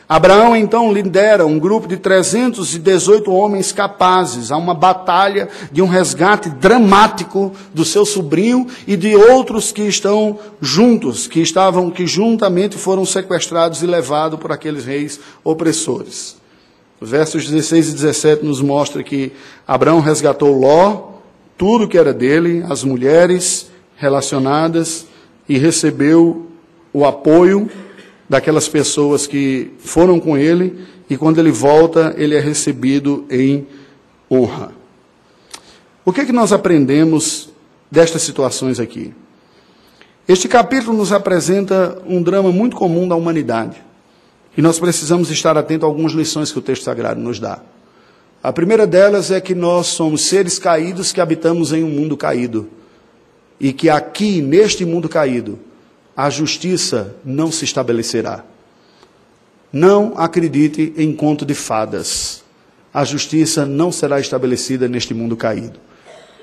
[0.09, 6.49] Abraão então lidera um grupo de 318 homens capazes a uma batalha de um resgate
[6.49, 13.05] dramático do seu sobrinho e de outros que estão juntos, que estavam que juntamente foram
[13.05, 16.37] sequestrados e levados por aqueles reis opressores.
[17.01, 19.33] Os versos 16 e 17 nos mostra que
[19.67, 21.17] Abraão resgatou Ló,
[21.57, 25.05] tudo que era dele, as mulheres relacionadas
[25.49, 26.47] e recebeu
[26.93, 27.69] o apoio
[28.29, 33.65] daquelas pessoas que foram com ele, e quando ele volta, ele é recebido em
[34.29, 34.71] honra.
[36.03, 37.49] O que, é que nós aprendemos
[37.91, 39.13] destas situações aqui?
[40.27, 43.81] Este capítulo nos apresenta um drama muito comum da humanidade.
[44.57, 47.61] E nós precisamos estar atentos a algumas lições que o texto sagrado nos dá.
[48.43, 52.67] A primeira delas é que nós somos seres caídos que habitamos em um mundo caído.
[53.59, 55.59] E que aqui, neste mundo caído,
[56.17, 58.43] a justiça não se estabelecerá.
[59.71, 62.43] Não acredite em conto de fadas.
[62.91, 65.79] A justiça não será estabelecida neste mundo caído.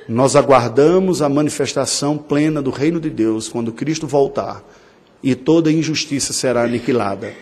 [0.08, 4.62] Nós aguardamos a manifestação plena do reino de Deus quando Cristo voltar
[5.20, 7.32] e toda injustiça será aniquilada.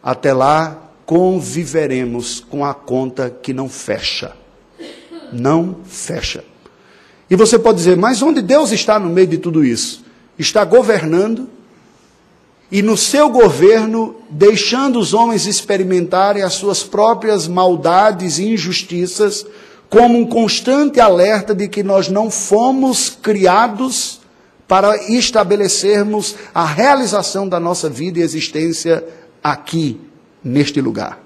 [0.00, 4.36] Até lá, conviveremos com a conta que não fecha.
[5.32, 6.44] Não fecha.
[7.28, 10.04] E você pode dizer, mas onde Deus está no meio de tudo isso?
[10.38, 11.48] Está governando
[12.70, 19.44] e no seu governo, deixando os homens experimentarem as suas próprias maldades e injustiças,
[19.88, 24.20] como um constante alerta de que nós não fomos criados
[24.68, 29.04] para estabelecermos a realização da nossa vida e existência
[29.42, 30.00] aqui,
[30.44, 31.18] neste lugar.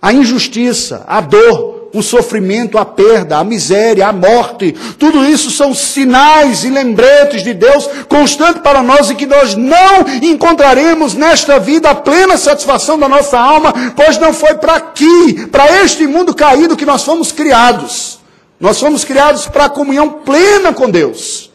[0.00, 5.74] A injustiça, a dor, o sofrimento, a perda, a miséria, a morte, tudo isso são
[5.74, 11.90] sinais e lembretes de Deus constante para nós e que nós não encontraremos nesta vida
[11.90, 16.76] a plena satisfação da nossa alma, pois não foi para aqui, para este mundo caído
[16.76, 18.18] que nós fomos criados.
[18.58, 21.51] Nós fomos criados para a comunhão plena com Deus.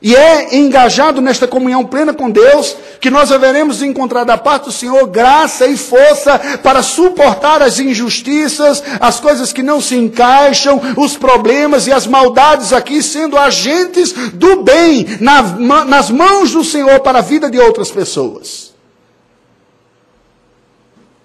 [0.00, 4.72] E é engajado nesta comunhão plena com Deus que nós haveremos encontrar da parte do
[4.72, 11.16] Senhor graça e força para suportar as injustiças, as coisas que não se encaixam, os
[11.16, 17.22] problemas e as maldades aqui, sendo agentes do bem nas mãos do Senhor para a
[17.22, 18.67] vida de outras pessoas.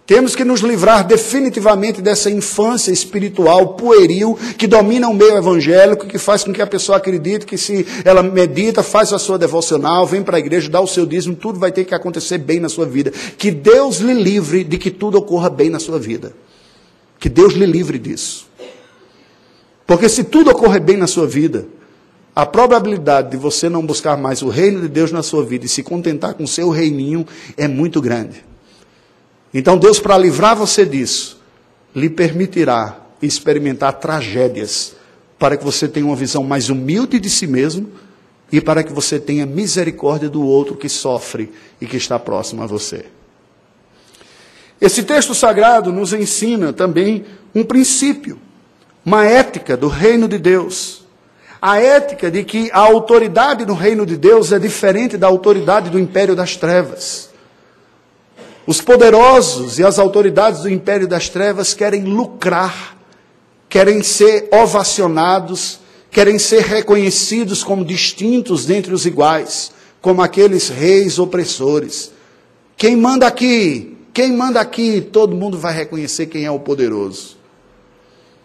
[0.05, 6.17] Temos que nos livrar definitivamente dessa infância espiritual pueril que domina o meio evangélico, que
[6.17, 10.21] faz com que a pessoa acredite que se ela medita, faz a sua devocional, vem
[10.21, 12.85] para a igreja, dá o seu dízimo, tudo vai ter que acontecer bem na sua
[12.85, 13.11] vida.
[13.37, 16.33] Que Deus lhe livre de que tudo ocorra bem na sua vida.
[17.17, 18.47] Que Deus lhe livre disso.
[19.87, 21.65] Porque se tudo ocorrer bem na sua vida,
[22.35, 25.69] a probabilidade de você não buscar mais o reino de Deus na sua vida e
[25.69, 28.43] se contentar com o seu reininho é muito grande.
[29.53, 31.39] Então, Deus, para livrar você disso,
[31.95, 34.95] lhe permitirá experimentar tragédias
[35.37, 37.91] para que você tenha uma visão mais humilde de si mesmo
[38.51, 42.67] e para que você tenha misericórdia do outro que sofre e que está próximo a
[42.67, 43.05] você.
[44.79, 48.39] Esse texto sagrado nos ensina também um princípio,
[49.05, 51.03] uma ética do reino de Deus.
[51.61, 55.97] A ética de que a autoridade no reino de Deus é diferente da autoridade do
[55.97, 57.32] império das trevas.
[58.65, 62.97] Os poderosos e as autoridades do império das trevas querem lucrar,
[63.67, 69.71] querem ser ovacionados, querem ser reconhecidos como distintos dentre os iguais,
[70.01, 72.11] como aqueles reis opressores.
[72.77, 73.97] Quem manda aqui?
[74.13, 75.01] Quem manda aqui?
[75.01, 77.35] Todo mundo vai reconhecer quem é o poderoso.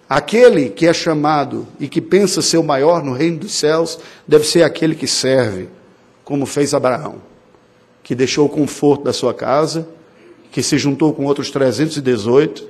[0.08, 4.44] Aquele que é chamado e que pensa ser o maior no reino dos céus, deve
[4.46, 5.68] ser aquele que serve,
[6.24, 7.16] como fez Abraão,
[8.02, 9.86] que deixou o conforto da sua casa
[10.50, 12.66] que se juntou com outros 318,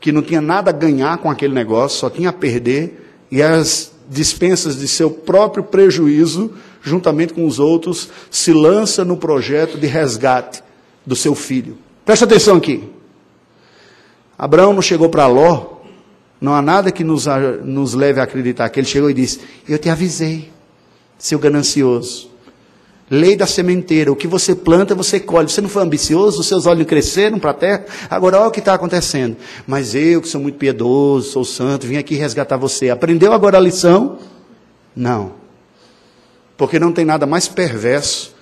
[0.00, 3.92] que não tinha nada a ganhar com aquele negócio, só tinha a perder, e as
[4.08, 6.52] dispensas de seu próprio prejuízo,
[6.82, 10.62] juntamente com os outros, se lança no projeto de resgate
[11.04, 11.78] do seu filho.
[12.04, 12.84] Presta atenção aqui.
[14.38, 15.76] Abraão não chegou para Ló,
[16.40, 17.26] não há nada que nos,
[17.64, 20.50] nos leve a acreditar que ele chegou e disse: Eu te avisei,
[21.18, 22.30] seu ganancioso.
[23.08, 25.48] Lei da sementeira, o que você planta, você colhe.
[25.48, 27.84] Você não foi ambicioso, os seus olhos cresceram para a terra.
[28.10, 29.36] Agora, olha o que está acontecendo.
[29.64, 32.90] Mas eu, que sou muito piedoso, sou santo, vim aqui resgatar você.
[32.90, 34.18] Aprendeu agora a lição?
[34.94, 35.34] Não.
[36.56, 38.34] Porque não tem nada mais perverso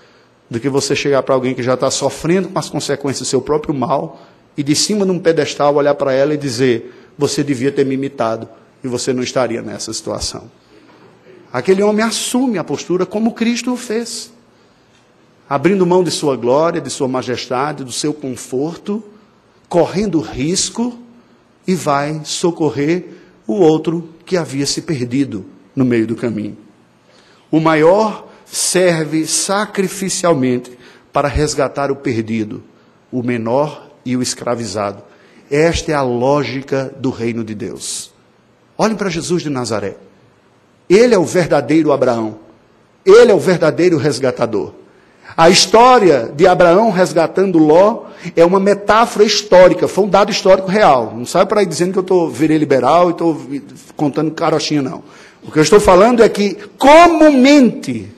[0.48, 3.42] do que você chegar para alguém que já está sofrendo com as consequências do seu
[3.42, 4.22] próprio mal
[4.56, 7.94] e de cima de um pedestal olhar para ela e dizer: Você devia ter me
[7.94, 8.48] imitado
[8.82, 10.50] e você não estaria nessa situação.
[11.52, 14.33] Aquele homem assume a postura como Cristo o fez
[15.48, 19.02] abrindo mão de sua glória, de sua majestade, do seu conforto,
[19.68, 20.98] correndo risco
[21.66, 23.06] e vai socorrer
[23.46, 26.56] o outro que havia se perdido no meio do caminho.
[27.50, 30.78] O maior serve sacrificialmente
[31.12, 32.62] para resgatar o perdido,
[33.10, 35.02] o menor e o escravizado.
[35.50, 38.12] Esta é a lógica do reino de Deus.
[38.76, 39.96] Olhem para Jesus de Nazaré.
[40.88, 42.38] Ele é o verdadeiro Abraão.
[43.04, 44.72] Ele é o verdadeiro resgatador.
[45.36, 48.04] A história de Abraão resgatando Ló
[48.36, 51.12] é uma metáfora histórica, foi um dado histórico real.
[51.16, 53.40] Não sai para aí dizendo que eu estou virei liberal e estou
[53.96, 55.02] contando carochinha, não.
[55.42, 58.08] O que eu estou falando é que, comumente,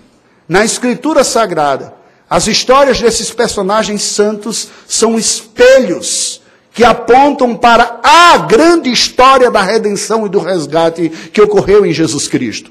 [0.48, 1.94] na Escritura Sagrada,
[2.29, 10.26] as histórias desses personagens santos são espelhos que apontam para a grande história da redenção
[10.26, 12.70] e do resgate que ocorreu em Jesus Cristo.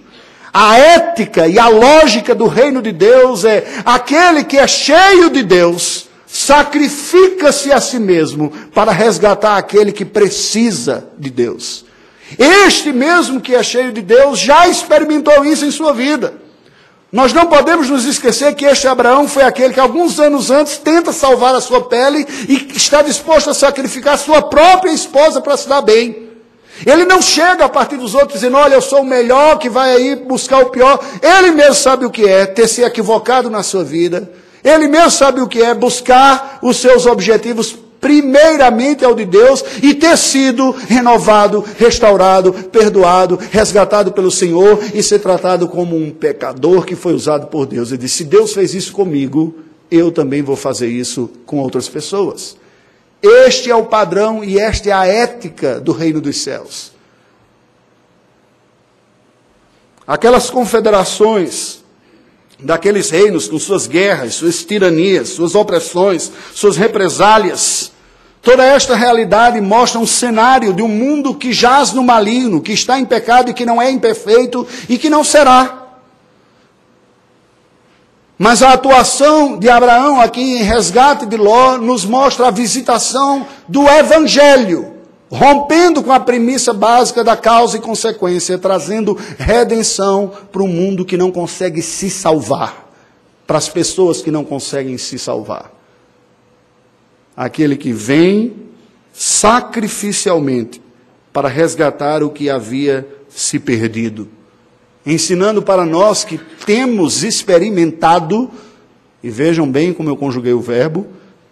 [0.58, 5.44] A ética e a lógica do reino de Deus é aquele que é cheio de
[5.44, 11.84] Deus sacrifica-se a si mesmo para resgatar aquele que precisa de Deus.
[12.40, 16.36] Este mesmo que é cheio de Deus já experimentou isso em sua vida.
[17.12, 21.12] Nós não podemos nos esquecer que este Abraão foi aquele que alguns anos antes tenta
[21.12, 25.82] salvar a sua pele e está disposto a sacrificar sua própria esposa para se dar
[25.82, 26.26] bem.
[26.86, 29.96] Ele não chega a partir dos outros dizendo, olha, eu sou o melhor que vai
[29.96, 31.00] aí buscar o pior.
[31.22, 34.32] Ele mesmo sabe o que é ter se equivocado na sua vida.
[34.64, 39.94] Ele mesmo sabe o que é buscar os seus objetivos primeiramente ao de Deus e
[39.94, 46.96] ter sido renovado, restaurado, perdoado, resgatado pelo Senhor e ser tratado como um pecador que
[46.96, 47.90] foi usado por Deus.
[47.90, 49.56] Ele disse: se Deus fez isso comigo,
[49.90, 52.58] eu também vou fazer isso com outras pessoas.
[53.26, 56.92] Este é o padrão e esta é a ética do reino dos céus.
[60.06, 61.84] Aquelas confederações
[62.60, 67.92] daqueles reinos com suas guerras, suas tiranias, suas opressões, suas represálias,
[68.42, 73.00] toda esta realidade mostra um cenário de um mundo que jaz no maligno, que está
[73.00, 75.85] em pecado e que não é imperfeito e que não será.
[78.38, 83.88] Mas a atuação de Abraão aqui em resgate de Ló nos mostra a visitação do
[83.88, 84.94] Evangelho,
[85.30, 91.16] rompendo com a premissa básica da causa e consequência, trazendo redenção para um mundo que
[91.16, 92.90] não consegue se salvar,
[93.48, 95.72] para as pessoas que não conseguem se salvar.
[97.38, 98.54] Aquele que vem
[99.14, 100.82] sacrificialmente
[101.32, 104.35] para resgatar o que havia se perdido
[105.06, 108.50] ensinando para nós que temos experimentado,
[109.22, 111.06] e vejam bem como eu conjuguei o verbo,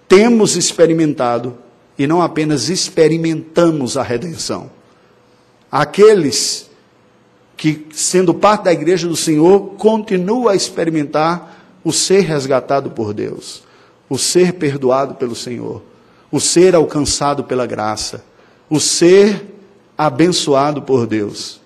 [0.07, 1.57] temos experimentado,
[1.97, 4.71] e não apenas experimentamos a redenção.
[5.71, 6.69] Aqueles
[7.55, 13.63] que, sendo parte da igreja do Senhor, continua a experimentar o ser resgatado por Deus,
[14.09, 15.81] o ser perdoado pelo Senhor,
[16.31, 18.23] o ser alcançado pela graça,
[18.69, 19.45] o ser
[19.97, 21.61] abençoado por Deus.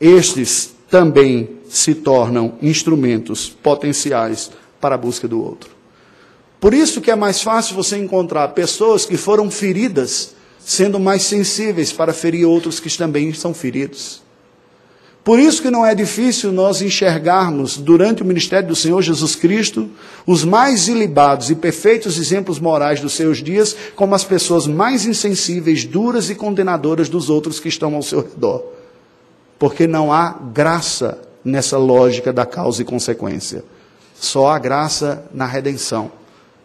[0.00, 5.70] Estes também se tornam instrumentos potenciais para a busca do outro.
[6.60, 11.90] Por isso que é mais fácil você encontrar pessoas que foram feridas sendo mais sensíveis
[11.90, 14.22] para ferir outros que também são feridos.
[15.24, 19.88] Por isso que não é difícil nós enxergarmos, durante o ministério do Senhor Jesus Cristo,
[20.26, 25.86] os mais ilibados e perfeitos exemplos morais dos seus dias, como as pessoas mais insensíveis,
[25.86, 28.81] duras e condenadoras dos outros que estão ao seu redor.
[29.62, 33.62] Porque não há graça nessa lógica da causa e consequência.
[34.12, 36.10] Só há graça na redenção.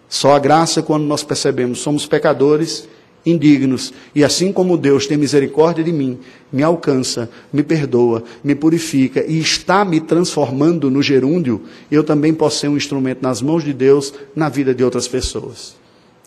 [0.10, 2.89] Só há graça quando nós percebemos somos pecadores
[3.24, 3.93] indignos.
[4.16, 6.18] E assim como Deus tem misericórdia de mim,
[6.52, 12.62] me alcança, me perdoa, me purifica e está me transformando no gerúndio, eu também posso
[12.62, 15.76] ser um instrumento nas mãos de Deus na vida de outras pessoas.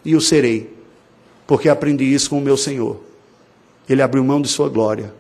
[0.05, 0.73] E o serei,
[1.49, 3.01] porque aprendi isso com o meu Senhor.
[3.89, 5.19] Ele abriu mão de sua glória,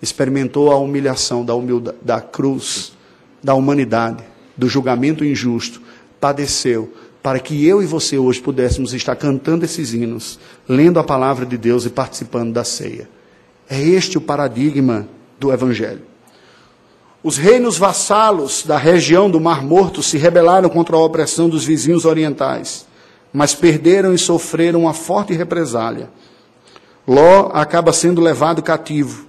[0.00, 2.92] experimentou a humilhação da, humilda, da cruz,
[3.42, 4.24] da humanidade,
[4.56, 5.80] do julgamento injusto,
[6.20, 6.92] padeceu
[7.22, 10.38] para que eu e você hoje pudéssemos estar cantando esses hinos,
[10.68, 13.08] lendo a palavra de Deus e participando da ceia.
[13.68, 15.06] É este o paradigma
[15.38, 16.02] do Evangelho.
[17.22, 22.04] Os reinos vassalos da região do Mar Morto se rebelaram contra a opressão dos vizinhos
[22.04, 22.86] orientais,
[23.32, 26.08] mas perderam e sofreram uma forte represália.
[27.06, 29.27] Ló acaba sendo levado cativo.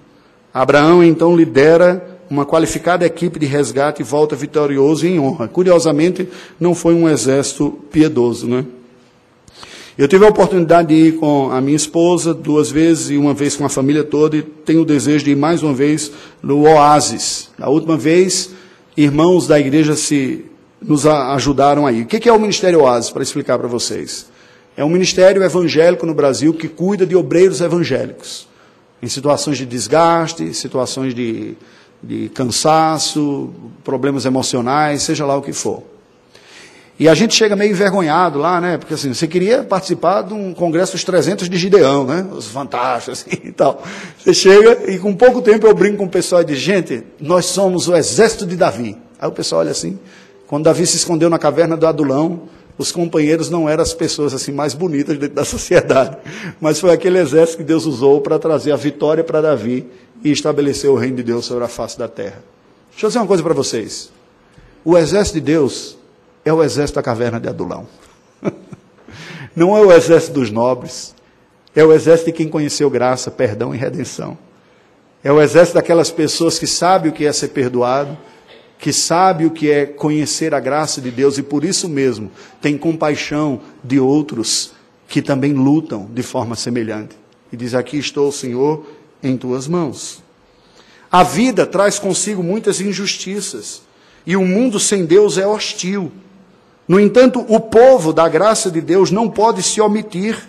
[0.52, 5.48] Abraão então lidera uma qualificada equipe de resgate e volta vitorioso em honra.
[5.48, 6.28] Curiosamente,
[6.58, 8.64] não foi um exército piedoso, né?
[9.98, 13.56] Eu tive a oportunidade de ir com a minha esposa duas vezes e uma vez
[13.56, 16.10] com a família toda e tenho o desejo de ir mais uma vez
[16.42, 17.50] no Oasis.
[17.58, 18.50] A última vez,
[18.96, 20.44] irmãos da igreja se
[20.80, 22.02] nos ajudaram aí.
[22.02, 24.26] O que é o Ministério Oasis, para explicar para vocês?
[24.76, 28.48] É um ministério evangélico no Brasil que cuida de obreiros evangélicos,
[29.02, 31.56] em situações de desgaste, situações de
[32.02, 33.50] de cansaço,
[33.84, 35.82] problemas emocionais, seja lá o que for.
[36.98, 38.76] E a gente chega meio envergonhado lá, né?
[38.76, 42.26] Porque assim, você queria participar de um congresso dos 300 de Gideão, né?
[42.30, 43.82] Os fantásticos assim, e tal.
[44.18, 47.46] Você chega e com pouco tempo eu brinco com o pessoal e diz, gente, nós
[47.46, 48.98] somos o exército de Davi.
[49.18, 49.98] Aí o pessoal olha assim,
[50.46, 52.42] quando Davi se escondeu na caverna do Adulão,
[52.80, 56.16] os companheiros não eram as pessoas assim mais bonitas dentro da sociedade,
[56.60, 59.86] mas foi aquele exército que Deus usou para trazer a vitória para Davi
[60.24, 62.42] e estabeleceu o reino de Deus sobre a face da terra.
[62.90, 64.10] Deixa eu dizer uma coisa para vocês.
[64.84, 65.98] O exército de Deus
[66.44, 67.86] é o exército da caverna de Adulão.
[69.54, 71.14] Não é o exército dos nobres.
[71.76, 74.36] É o exército de quem conheceu graça, perdão e redenção.
[75.22, 78.16] É o exército daquelas pessoas que sabem o que é ser perdoado,
[78.80, 82.30] que sabe o que é conhecer a graça de Deus e por isso mesmo
[82.62, 84.72] tem compaixão de outros
[85.06, 87.14] que também lutam de forma semelhante.
[87.52, 88.86] E diz: Aqui estou, Senhor,
[89.22, 90.22] em tuas mãos.
[91.12, 93.82] A vida traz consigo muitas injustiças
[94.24, 96.10] e o mundo sem Deus é hostil.
[96.88, 100.48] No entanto, o povo da graça de Deus não pode se omitir.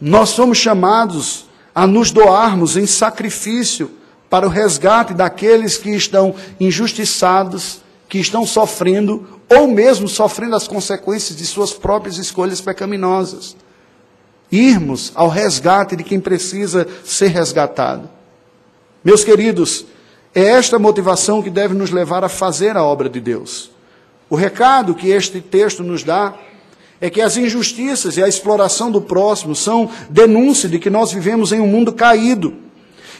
[0.00, 3.90] Nós somos chamados a nos doarmos em sacrifício
[4.30, 11.36] para o resgate daqueles que estão injustiçados, que estão sofrendo ou mesmo sofrendo as consequências
[11.36, 13.56] de suas próprias escolhas pecaminosas
[14.50, 18.10] irmos ao resgate de quem precisa ser resgatado.
[19.04, 19.86] Meus queridos,
[20.34, 23.70] é esta motivação que deve nos levar a fazer a obra de Deus.
[24.28, 26.34] O recado que este texto nos dá
[27.00, 31.52] é que as injustiças e a exploração do próximo são denúncia de que nós vivemos
[31.52, 32.54] em um mundo caído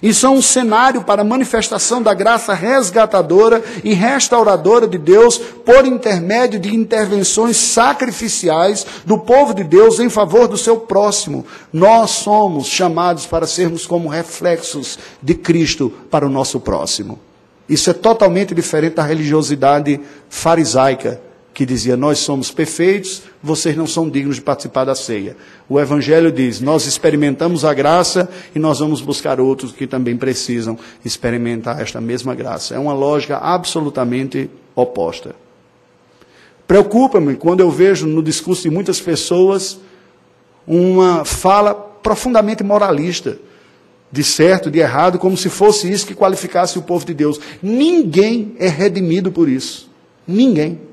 [0.03, 5.87] e são um cenário para a manifestação da graça resgatadora e restauradora de Deus por
[5.87, 11.45] intermédio de intervenções sacrificiais do povo de Deus em favor do seu próximo.
[11.73, 17.19] Nós somos chamados para sermos como reflexos de Cristo para o nosso próximo.
[17.69, 24.09] Isso é totalmente diferente da religiosidade farisaica que dizia: Nós somos perfeitos, vocês não são
[24.09, 25.37] dignos de participar da ceia.
[25.69, 30.79] O Evangelho diz: Nós experimentamos a graça e nós vamos buscar outros que também precisam
[31.05, 32.75] experimentar esta mesma graça.
[32.75, 35.35] É uma lógica absolutamente oposta.
[36.67, 39.81] Preocupa-me quando eu vejo no discurso de muitas pessoas
[40.67, 43.39] uma fala profundamente moralista,
[44.13, 47.41] de certo, de errado, como se fosse isso que qualificasse o povo de Deus.
[47.63, 49.91] Ninguém é redimido por isso.
[50.27, 50.90] Ninguém.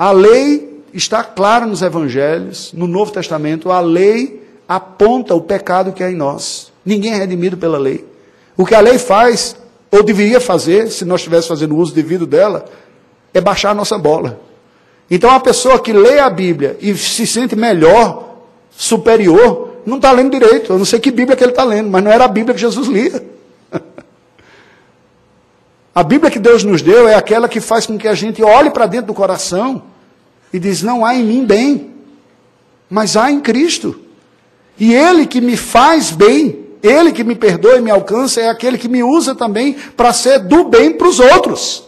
[0.00, 6.02] A lei está clara nos evangelhos, no Novo Testamento, a lei aponta o pecado que
[6.02, 6.72] é em nós.
[6.82, 8.02] Ninguém é redimido pela lei.
[8.56, 9.54] O que a lei faz
[9.90, 12.64] ou deveria fazer, se nós estivéssemos fazendo uso devido dela,
[13.34, 14.40] é baixar a nossa bola.
[15.10, 18.38] Então, a pessoa que lê a Bíblia e se sente melhor,
[18.70, 20.72] superior, não está lendo direito.
[20.72, 22.60] Eu não sei que Bíblia que ele está lendo, mas não era a Bíblia que
[22.62, 23.22] Jesus lia.
[25.92, 28.70] A Bíblia que Deus nos deu é aquela que faz com que a gente olhe
[28.70, 29.89] para dentro do coração
[30.52, 31.90] e diz: não há em mim bem,
[32.88, 34.00] mas há em Cristo.
[34.78, 38.78] E Ele que me faz bem, Ele que me perdoa e me alcança, é aquele
[38.78, 41.84] que me usa também para ser do bem para os outros.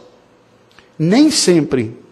[0.99, 2.03] Nem sempre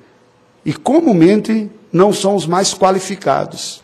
[0.64, 3.82] e comumente não são os mais qualificados.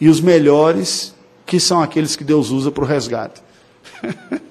[0.00, 1.14] E os melhores,
[1.46, 3.40] que são aqueles que Deus usa para o resgate.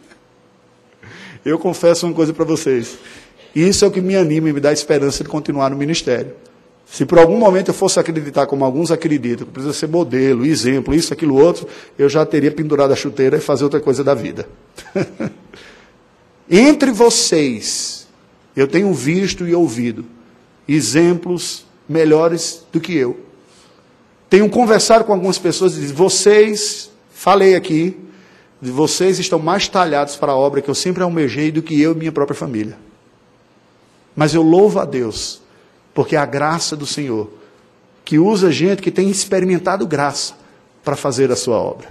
[1.43, 2.97] Eu confesso uma coisa para vocês.
[3.53, 6.35] Isso é o que me anima e me dá esperança de continuar no ministério.
[6.91, 10.93] Se por algum momento eu fosse acreditar, como alguns acreditam, que precisa ser modelo, exemplo,
[10.93, 11.65] isso, aquilo, outro,
[11.97, 14.49] eu já teria pendurado a chuteira e fazer outra coisa da vida.
[16.51, 18.09] Entre vocês,
[18.53, 20.05] eu tenho visto e ouvido
[20.67, 23.17] exemplos melhores do que eu.
[24.29, 27.97] Tenho conversado com algumas pessoas e dizem, vocês, falei aqui,
[28.61, 31.95] vocês estão mais talhados para a obra que eu sempre almejei do que eu e
[31.95, 32.77] minha própria família.
[34.13, 35.41] Mas eu louvo a Deus,
[35.93, 37.31] porque a graça do Senhor,
[38.03, 40.33] que usa gente que tem experimentado graça
[40.83, 41.87] para fazer a sua obra.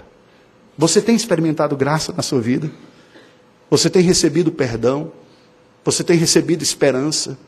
[0.77, 2.71] Você tem experimentado graça na sua vida?
[3.71, 5.13] Você tem recebido perdão?
[5.85, 7.39] Você tem recebido esperança?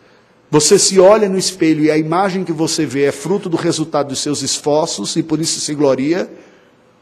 [0.50, 4.08] Você se olha no espelho e a imagem que você vê é fruto do resultado
[4.08, 6.30] dos seus esforços e por isso se gloria?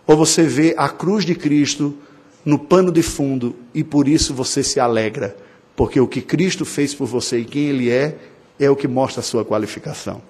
[0.07, 1.96] Ou você vê a cruz de Cristo
[2.44, 5.36] no pano de fundo e por isso você se alegra,
[5.76, 8.16] porque o que Cristo fez por você e quem Ele é,
[8.61, 10.20] é o que mostra a sua qualificação.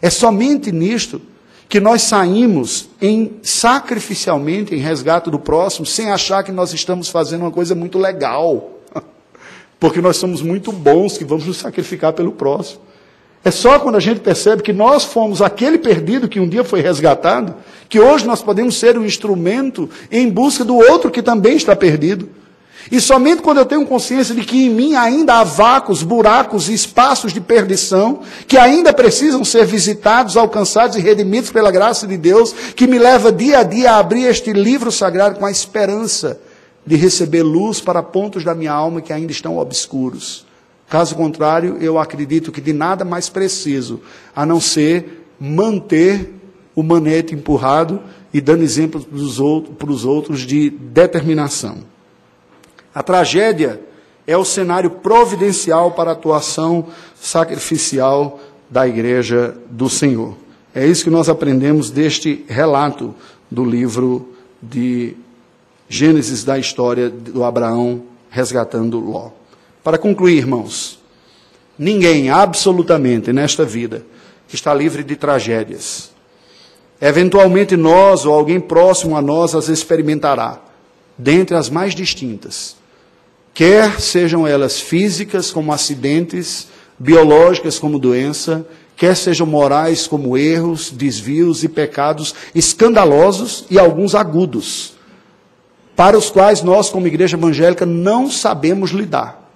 [0.00, 1.20] É somente nisto
[1.68, 7.42] que nós saímos em sacrificialmente em resgate do próximo, sem achar que nós estamos fazendo
[7.42, 8.78] uma coisa muito legal,
[9.80, 12.80] porque nós somos muito bons que vamos nos sacrificar pelo próximo.
[13.44, 16.80] É só quando a gente percebe que nós fomos aquele perdido que um dia foi
[16.80, 17.54] resgatado,
[17.88, 22.28] que hoje nós podemos ser um instrumento em busca do outro que também está perdido.
[22.90, 26.74] E somente quando eu tenho consciência de que em mim ainda há vácuos, buracos e
[26.74, 32.52] espaços de perdição, que ainda precisam ser visitados, alcançados e redimidos pela graça de Deus,
[32.74, 36.40] que me leva dia a dia a abrir este livro sagrado com a esperança
[36.86, 40.44] de receber luz para pontos da minha alma que ainda estão obscuros.
[40.88, 44.00] Caso contrário, eu acredito que de nada mais preciso,
[44.36, 46.34] a não ser manter
[46.74, 48.00] o manete empurrado
[48.32, 49.06] e dando exemplos
[49.78, 51.93] para os outros de determinação.
[52.94, 53.80] A tragédia
[54.26, 56.86] é o cenário providencial para a atuação
[57.20, 58.40] sacrificial
[58.70, 60.36] da igreja do Senhor.
[60.74, 63.14] É isso que nós aprendemos deste relato
[63.50, 65.16] do livro de
[65.88, 69.30] Gênesis da história do Abraão resgatando Ló.
[69.82, 70.98] Para concluir, irmãos,
[71.78, 74.04] ninguém, absolutamente, nesta vida,
[74.52, 76.10] está livre de tragédias.
[77.00, 80.60] Eventualmente nós ou alguém próximo a nós as experimentará,
[81.18, 82.76] dentre as mais distintas.
[83.54, 86.66] Quer sejam elas físicas, como acidentes,
[86.98, 94.94] biológicas, como doença, quer sejam morais, como erros, desvios e pecados escandalosos e alguns agudos,
[95.94, 99.48] para os quais nós, como igreja evangélica, não sabemos lidar.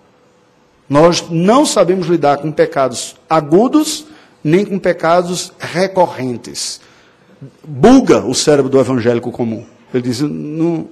[0.89, 4.07] Nós não sabemos lidar com pecados agudos,
[4.45, 6.81] nem com pecados recorrentes.
[7.65, 9.67] Buga o cérebro do evangélico comum.
[9.93, 10.89] Ele diz: não,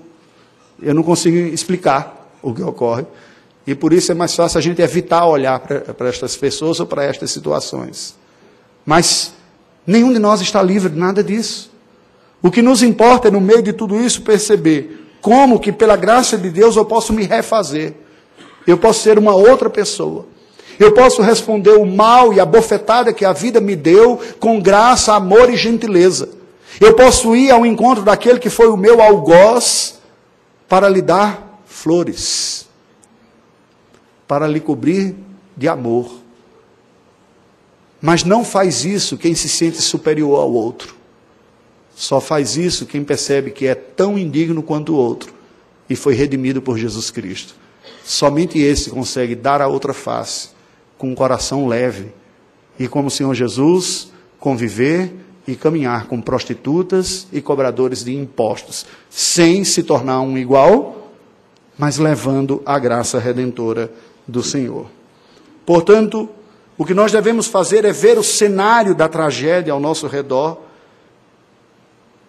[0.83, 3.05] eu não consigo explicar o que ocorre.
[3.67, 7.05] E por isso é mais fácil a gente evitar olhar para estas pessoas ou para
[7.05, 8.15] estas situações.
[8.85, 9.33] Mas
[9.85, 11.71] nenhum de nós está livre de nada disso.
[12.41, 16.39] O que nos importa é, no meio de tudo isso, perceber como que, pela graça
[16.39, 17.95] de Deus, eu posso me refazer.
[18.65, 20.27] Eu posso ser uma outra pessoa.
[20.79, 25.15] Eu posso responder o mal e a bofetada que a vida me deu com graça,
[25.15, 26.29] amor e gentileza.
[26.81, 29.99] Eu posso ir ao encontro daquele que foi o meu algoz
[30.69, 31.46] para lhe dar
[31.77, 32.67] flores,
[34.27, 35.15] para lhe cobrir
[35.55, 36.11] de amor.
[38.01, 40.97] Mas não faz isso quem se sente superior ao outro.
[41.95, 45.35] Só faz isso quem percebe que é tão indigno quanto o outro
[45.89, 47.55] e foi redimido por Jesus Cristo.
[48.05, 50.51] Somente esse consegue dar a outra face
[50.97, 52.11] com um coração leve
[52.79, 55.13] e, como o Senhor Jesus, conviver
[55.47, 60.96] e caminhar com prostitutas e cobradores de impostos, sem se tornar um igual,
[61.79, 63.91] mas levando a graça redentora
[64.27, 64.87] do Senhor.
[65.65, 66.29] Portanto,
[66.79, 70.67] o que nós devemos fazer é ver o cenário da tragédia ao nosso redor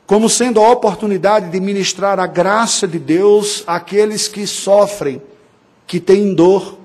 [0.07, 5.21] como sendo a oportunidade de ministrar a graça de Deus àqueles que sofrem
[5.85, 6.79] que têm dor,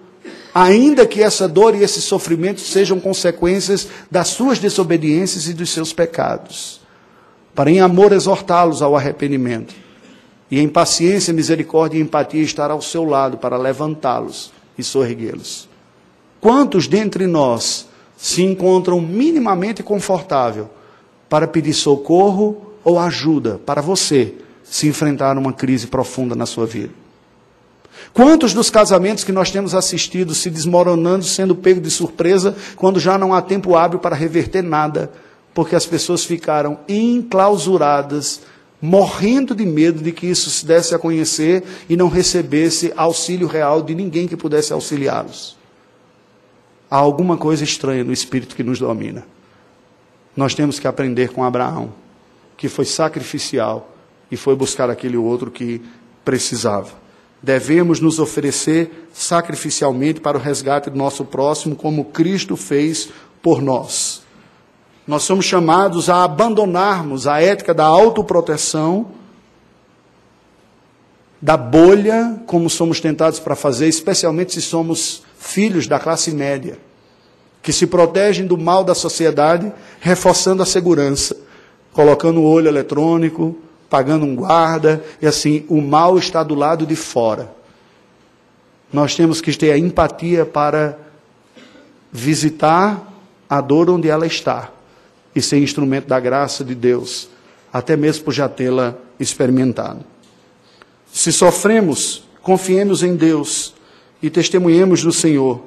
[0.52, 5.92] ainda que essa dor e esse sofrimento sejam consequências das suas desobediências e dos seus
[5.92, 6.80] pecados,
[7.54, 9.72] para em amor exortá-los ao arrependimento,
[10.52, 15.66] e em paciência, misericórdia e empatia estar ao seu lado para levantá-los e sorriguê-los.
[16.42, 17.88] Quantos dentre nós
[18.18, 20.68] se encontram minimamente confortável
[21.26, 26.92] para pedir socorro ou ajuda para você se enfrentar uma crise profunda na sua vida?
[28.12, 33.16] Quantos dos casamentos que nós temos assistido se desmoronando, sendo pego de surpresa, quando já
[33.16, 35.10] não há tempo hábil para reverter nada,
[35.54, 38.42] porque as pessoas ficaram enclausuradas,
[38.82, 43.80] morrendo de medo de que isso se desse a conhecer e não recebesse auxílio real
[43.80, 45.56] de ninguém que pudesse auxiliá-los?
[46.90, 49.24] Há alguma coisa estranha no espírito que nos domina.
[50.36, 51.94] Nós temos que aprender com Abraão,
[52.56, 53.94] que foi sacrificial
[54.30, 55.80] e foi buscar aquele outro que
[56.24, 57.00] precisava
[57.42, 63.08] devemos nos oferecer sacrificialmente para o resgate do nosso próximo, como Cristo fez
[63.42, 64.21] por nós.
[65.06, 69.06] Nós somos chamados a abandonarmos a ética da autoproteção,
[71.40, 76.78] da bolha, como somos tentados para fazer, especialmente se somos filhos da classe média,
[77.60, 81.36] que se protegem do mal da sociedade, reforçando a segurança,
[81.92, 83.56] colocando o olho eletrônico,
[83.90, 87.52] pagando um guarda, e assim, o mal está do lado de fora.
[88.92, 90.96] Nós temos que ter a empatia para
[92.12, 93.12] visitar
[93.50, 94.70] a dor onde ela está
[95.34, 97.28] e ser instrumento da graça de Deus,
[97.72, 100.04] até mesmo por já tê-la experimentado.
[101.12, 103.74] Se sofremos, confiemos em Deus
[104.22, 105.60] e testemunhemos do Senhor.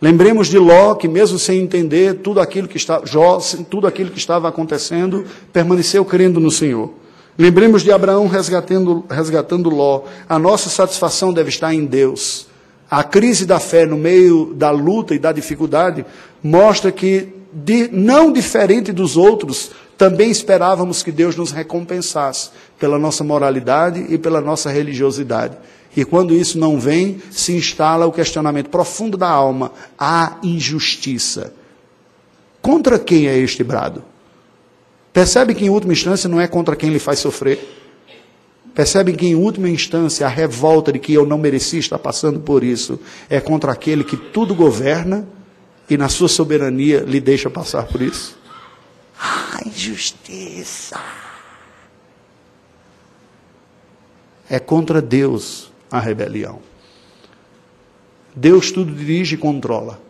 [0.00, 3.38] Lembremos de Ló, que mesmo sem entender tudo aquilo que, está, Jó,
[3.70, 6.92] tudo aquilo que estava acontecendo, permaneceu crendo no Senhor.
[7.38, 10.02] Lembremos de Abraão resgatando, resgatando Ló.
[10.28, 12.46] A nossa satisfação deve estar em Deus.
[12.90, 16.04] A crise da fé no meio da luta e da dificuldade
[16.42, 23.22] mostra que, de, não diferente dos outros, também esperávamos que Deus nos recompensasse pela nossa
[23.22, 25.56] moralidade e pela nossa religiosidade.
[25.96, 31.52] E quando isso não vem, se instala o questionamento profundo da alma: a injustiça.
[32.62, 34.02] Contra quem é este brado?
[35.12, 37.80] Percebe que em última instância não é contra quem lhe faz sofrer.
[38.74, 42.64] Percebem que em última instância a revolta de que eu não mereci estar passando por
[42.64, 42.98] isso
[43.28, 45.28] é contra aquele que tudo governa
[45.88, 48.38] e na sua soberania lhe deixa passar por isso?
[49.18, 51.00] Ah, injustiça!
[54.48, 56.60] É contra Deus a rebelião.
[58.34, 60.00] Deus tudo dirige e controla.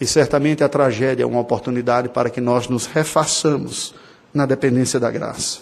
[0.00, 3.94] E certamente a tragédia é uma oportunidade para que nós nos refaçamos
[4.32, 5.60] na dependência da graça.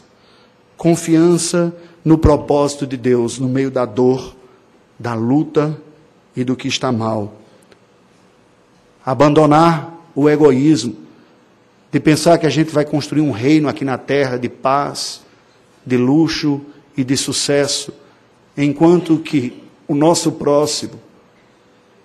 [0.76, 1.74] Confiança
[2.05, 4.37] no propósito de Deus no meio da dor,
[4.99, 5.76] da luta
[6.34, 7.34] e do que está mal.
[9.07, 10.96] Abandonar o egoísmo,
[11.92, 15.22] de pensar que a gente vai construir um reino aqui na terra de paz,
[15.86, 16.61] de luxo
[16.96, 17.92] e de sucesso,
[18.57, 21.00] enquanto que o nosso próximo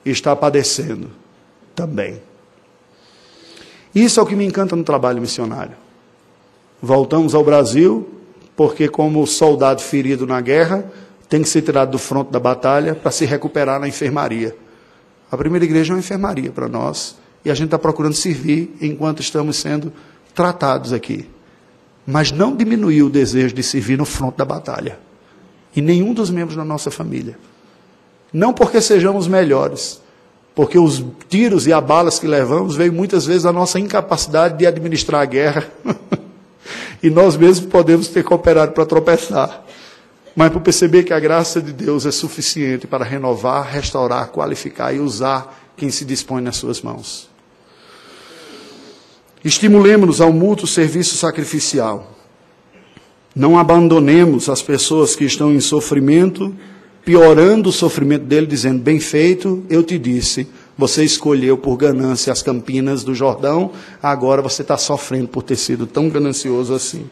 [0.06, 1.10] está padecendo
[1.76, 2.22] também.
[3.93, 5.76] Isso é o que me encanta no trabalho missionário.
[6.82, 8.08] Voltamos ao Brasil,
[8.56, 10.86] porque, como soldado ferido na guerra,
[11.28, 14.56] tem que ser tirado do fronte da batalha para se recuperar na enfermaria.
[15.32, 17.16] A primeira igreja é uma enfermaria para nós
[17.46, 19.94] e a gente está procurando servir enquanto estamos sendo
[20.36, 21.26] tratados aqui.
[22.06, 25.00] Mas não diminuiu o desejo de servir no fronte da batalha.
[25.74, 27.40] E nenhum dos membros da nossa família.
[28.34, 30.02] Não porque sejamos melhores,
[30.54, 34.68] porque os tiros e as balas que levamos veio muitas vezes da nossa incapacidade de
[34.68, 35.66] administrar a guerra.
[37.04, 39.66] E nós mesmos podemos ter cooperado para tropeçar.
[40.36, 45.00] Mas por perceber que a graça de Deus é suficiente para renovar, restaurar, qualificar e
[45.00, 47.30] usar quem se dispõe nas suas mãos.
[49.44, 52.16] Estimulemos-nos ao mútuo serviço sacrificial.
[53.36, 56.54] Não abandonemos as pessoas que estão em sofrimento,
[57.04, 62.42] piorando o sofrimento dele, dizendo: Bem feito, eu te disse, você escolheu por ganância as
[62.42, 63.72] campinas do Jordão,
[64.02, 67.10] agora você está sofrendo por ter sido tão ganancioso assim.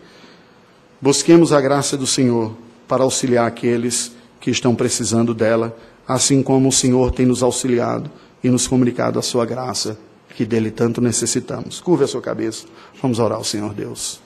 [1.02, 2.54] Busquemos a graça do Senhor
[2.90, 4.12] para auxiliar aqueles
[4.42, 8.12] que estão precisando dela, assim como o Senhor tem nos auxiliado
[8.44, 9.98] e nos comunicado a sua graça,
[10.36, 11.80] que dele tanto necessitamos.
[11.80, 12.66] Curve a sua cabeça,
[13.02, 14.20] vamos orar ao Senhor Deus.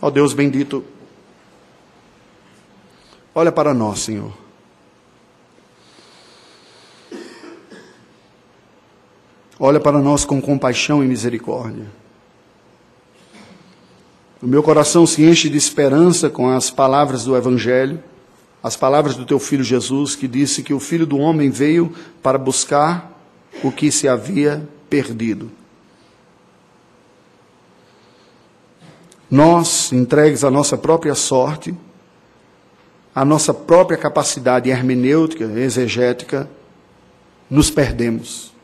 [0.00, 0.82] Ó Deus bendito,
[3.34, 4.46] olha para nós, Senhor.
[9.58, 11.86] olha para nós com compaixão e misericórdia.
[14.46, 18.00] O meu coração se enche de esperança com as palavras do Evangelho,
[18.62, 21.92] as palavras do teu filho Jesus, que disse que o filho do homem veio
[22.22, 23.12] para buscar
[23.64, 25.50] o que se havia perdido.
[29.28, 31.74] Nós, entregues à nossa própria sorte,
[33.12, 36.48] à nossa própria capacidade hermenêutica, exegética,
[37.50, 38.54] nos perdemos.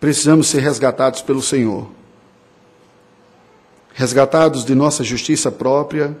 [0.00, 1.86] Precisamos ser resgatados pelo Senhor.
[3.92, 6.16] Resgatados de nossa justiça própria,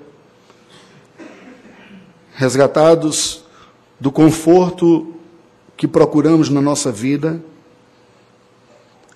[2.34, 3.42] resgatados
[3.98, 5.14] do conforto
[5.78, 7.42] que procuramos na nossa vida,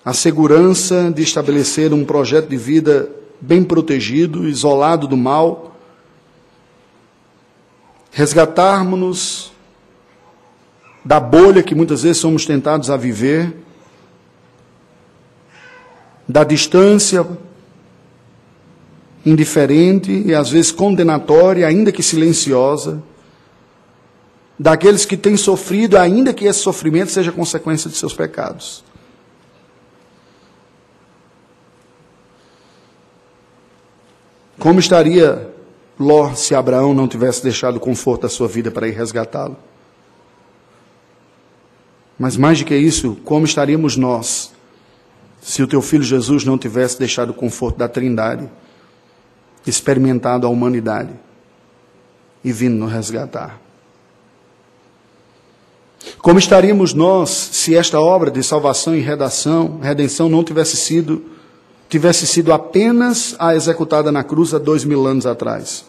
[0.03, 3.07] a segurança de estabelecer um projeto de vida
[3.39, 5.75] bem protegido, isolado do mal,
[8.11, 9.51] resgatarmos-nos
[11.03, 13.53] da bolha que muitas vezes somos tentados a viver,
[16.27, 17.25] da distância
[19.25, 23.01] indiferente e às vezes condenatória, ainda que silenciosa,
[24.57, 28.83] daqueles que têm sofrido, ainda que esse sofrimento seja consequência de seus pecados.
[34.57, 35.53] Como estaria
[35.99, 39.57] Ló se Abraão não tivesse deixado o conforto da sua vida para ir resgatá-lo?
[42.17, 44.54] Mas mais do que isso, como estaríamos nós
[45.45, 48.49] se o teu filho Jesus não tivesse deixado o conforto da Trindade,
[49.65, 51.11] experimentado a humanidade
[52.43, 53.61] e vindo nos resgatar?
[56.17, 61.23] Como estaríamos nós se esta obra de salvação e redação, redenção não tivesse sido
[61.87, 65.85] tivesse sido apenas a executada na cruz há dois mil anos atrás?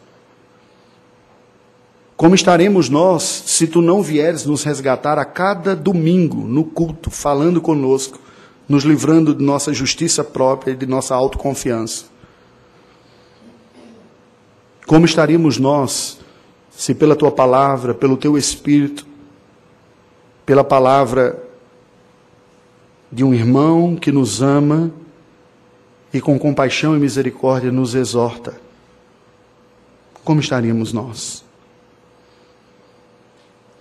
[2.14, 7.58] Como estaremos nós se tu não vieres nos resgatar a cada domingo no culto, falando
[7.58, 8.25] conosco,
[8.68, 12.06] nos livrando de nossa justiça própria e de nossa autoconfiança?
[14.86, 16.18] Como estaríamos nós
[16.70, 19.06] se pela tua palavra, pelo teu espírito,
[20.44, 21.42] pela palavra
[23.10, 24.92] de um irmão que nos ama,
[26.12, 28.58] e com compaixão e misericórdia nos exorta,
[30.24, 31.44] como estaríamos nós?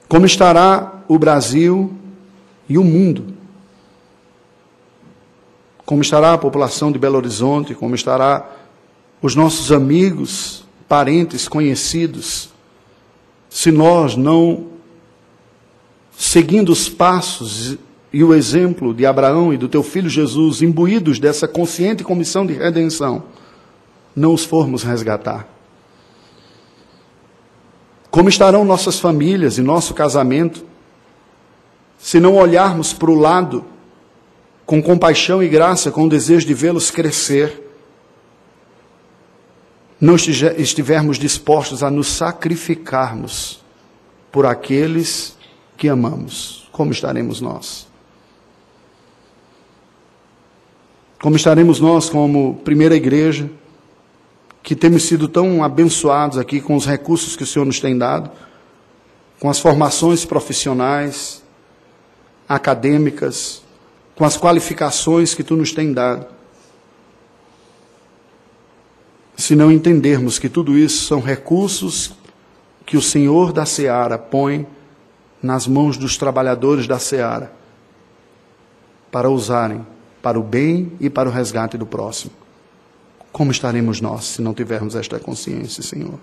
[0.07, 1.93] Como estará o Brasil
[2.67, 3.33] e o mundo?
[5.85, 7.75] Como estará a população de Belo Horizonte?
[7.75, 8.49] Como estará
[9.21, 12.49] os nossos amigos, parentes, conhecidos?
[13.49, 14.65] Se nós não,
[16.17, 17.77] seguindo os passos
[18.11, 22.53] e o exemplo de Abraão e do teu filho Jesus, imbuídos dessa consciente comissão de
[22.53, 23.23] redenção,
[24.15, 25.47] não os formos resgatar?
[28.09, 30.65] Como estarão nossas famílias e nosso casamento
[31.99, 33.65] se não olharmos para o lado
[34.65, 37.61] com compaixão e graça, com o desejo de vê-los crescer?
[39.99, 43.63] Não estivermos dispostos a nos sacrificarmos
[44.31, 45.37] por aqueles
[45.77, 47.87] que amamos, como estaremos nós?
[51.21, 53.49] Como estaremos nós, como primeira igreja,
[54.61, 58.31] que temos sido tão abençoados aqui com os recursos que o Senhor nos tem dado,
[59.39, 61.43] com as formações profissionais,
[62.47, 63.64] acadêmicas,
[64.15, 66.25] com as qualificações que tu nos tem dado.
[69.35, 72.13] Se não entendermos que tudo isso são recursos
[72.85, 74.65] que o Senhor da seara põe
[75.41, 77.51] nas mãos dos trabalhadores da seara
[79.11, 79.85] para usarem
[80.21, 82.31] para o bem e para o resgate do próximo.
[83.31, 86.17] Como estaremos nós se não tivermos esta consciência, Senhor?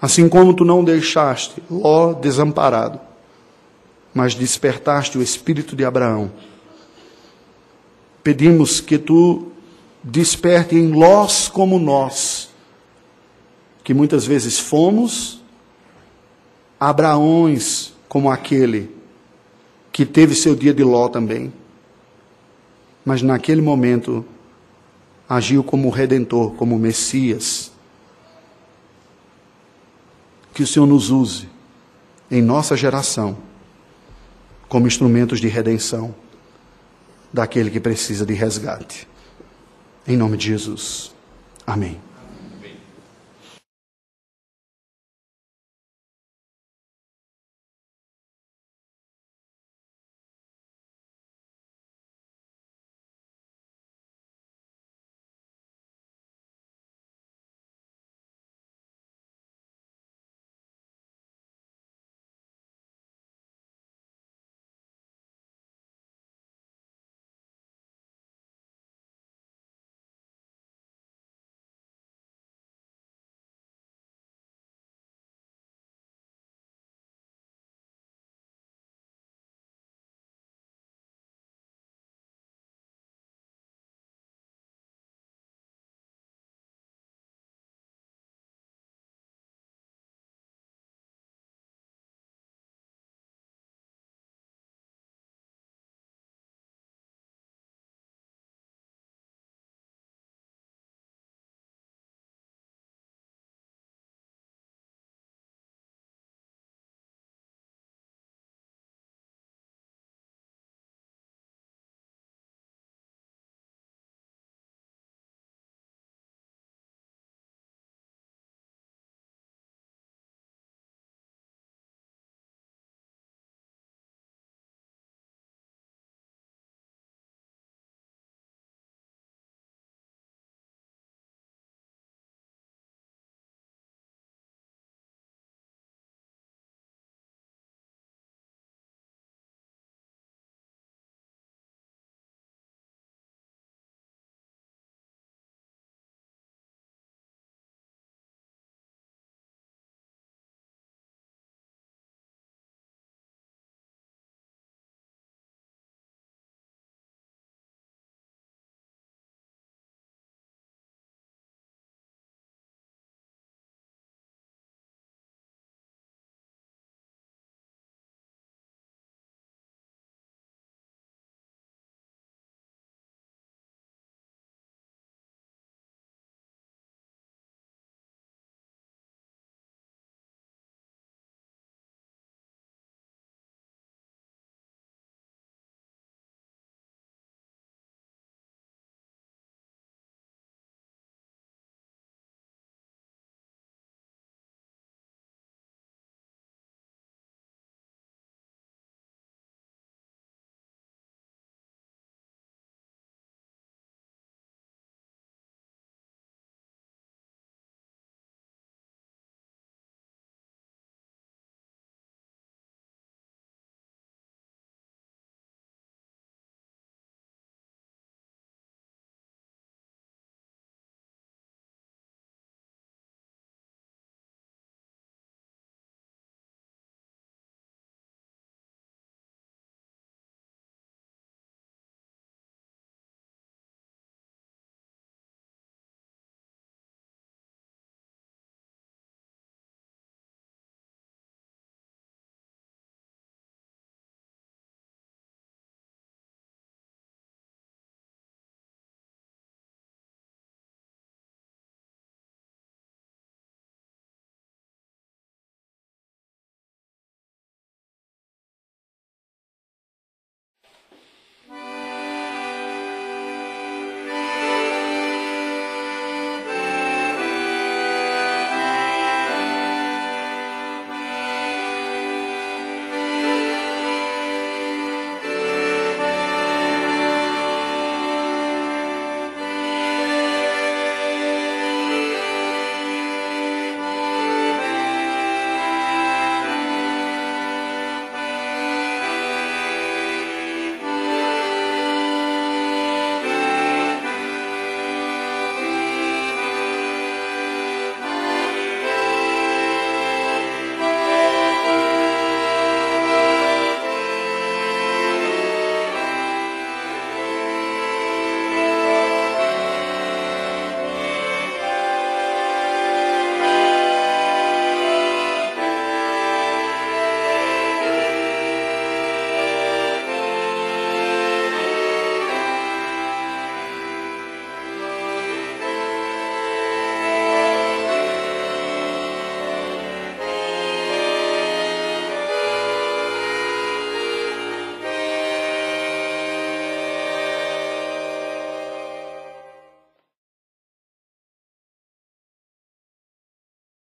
[0.00, 3.00] Assim como tu não deixaste Ló desamparado,
[4.18, 6.32] mas despertaste o espírito de Abraão,
[8.20, 9.52] pedimos que tu
[10.02, 12.50] desperte em Lós como nós,
[13.84, 15.40] que muitas vezes fomos
[16.80, 18.90] Abraões como aquele
[19.92, 21.52] que teve seu dia de Ló também
[23.04, 24.24] mas naquele momento
[25.28, 27.70] agiu como redentor, como Messias.
[30.52, 31.48] Que o Senhor nos use
[32.28, 33.47] em nossa geração
[34.68, 36.14] como instrumentos de redenção
[37.32, 39.08] daquele que precisa de resgate.
[40.06, 41.14] Em nome de Jesus.
[41.66, 42.00] Amém.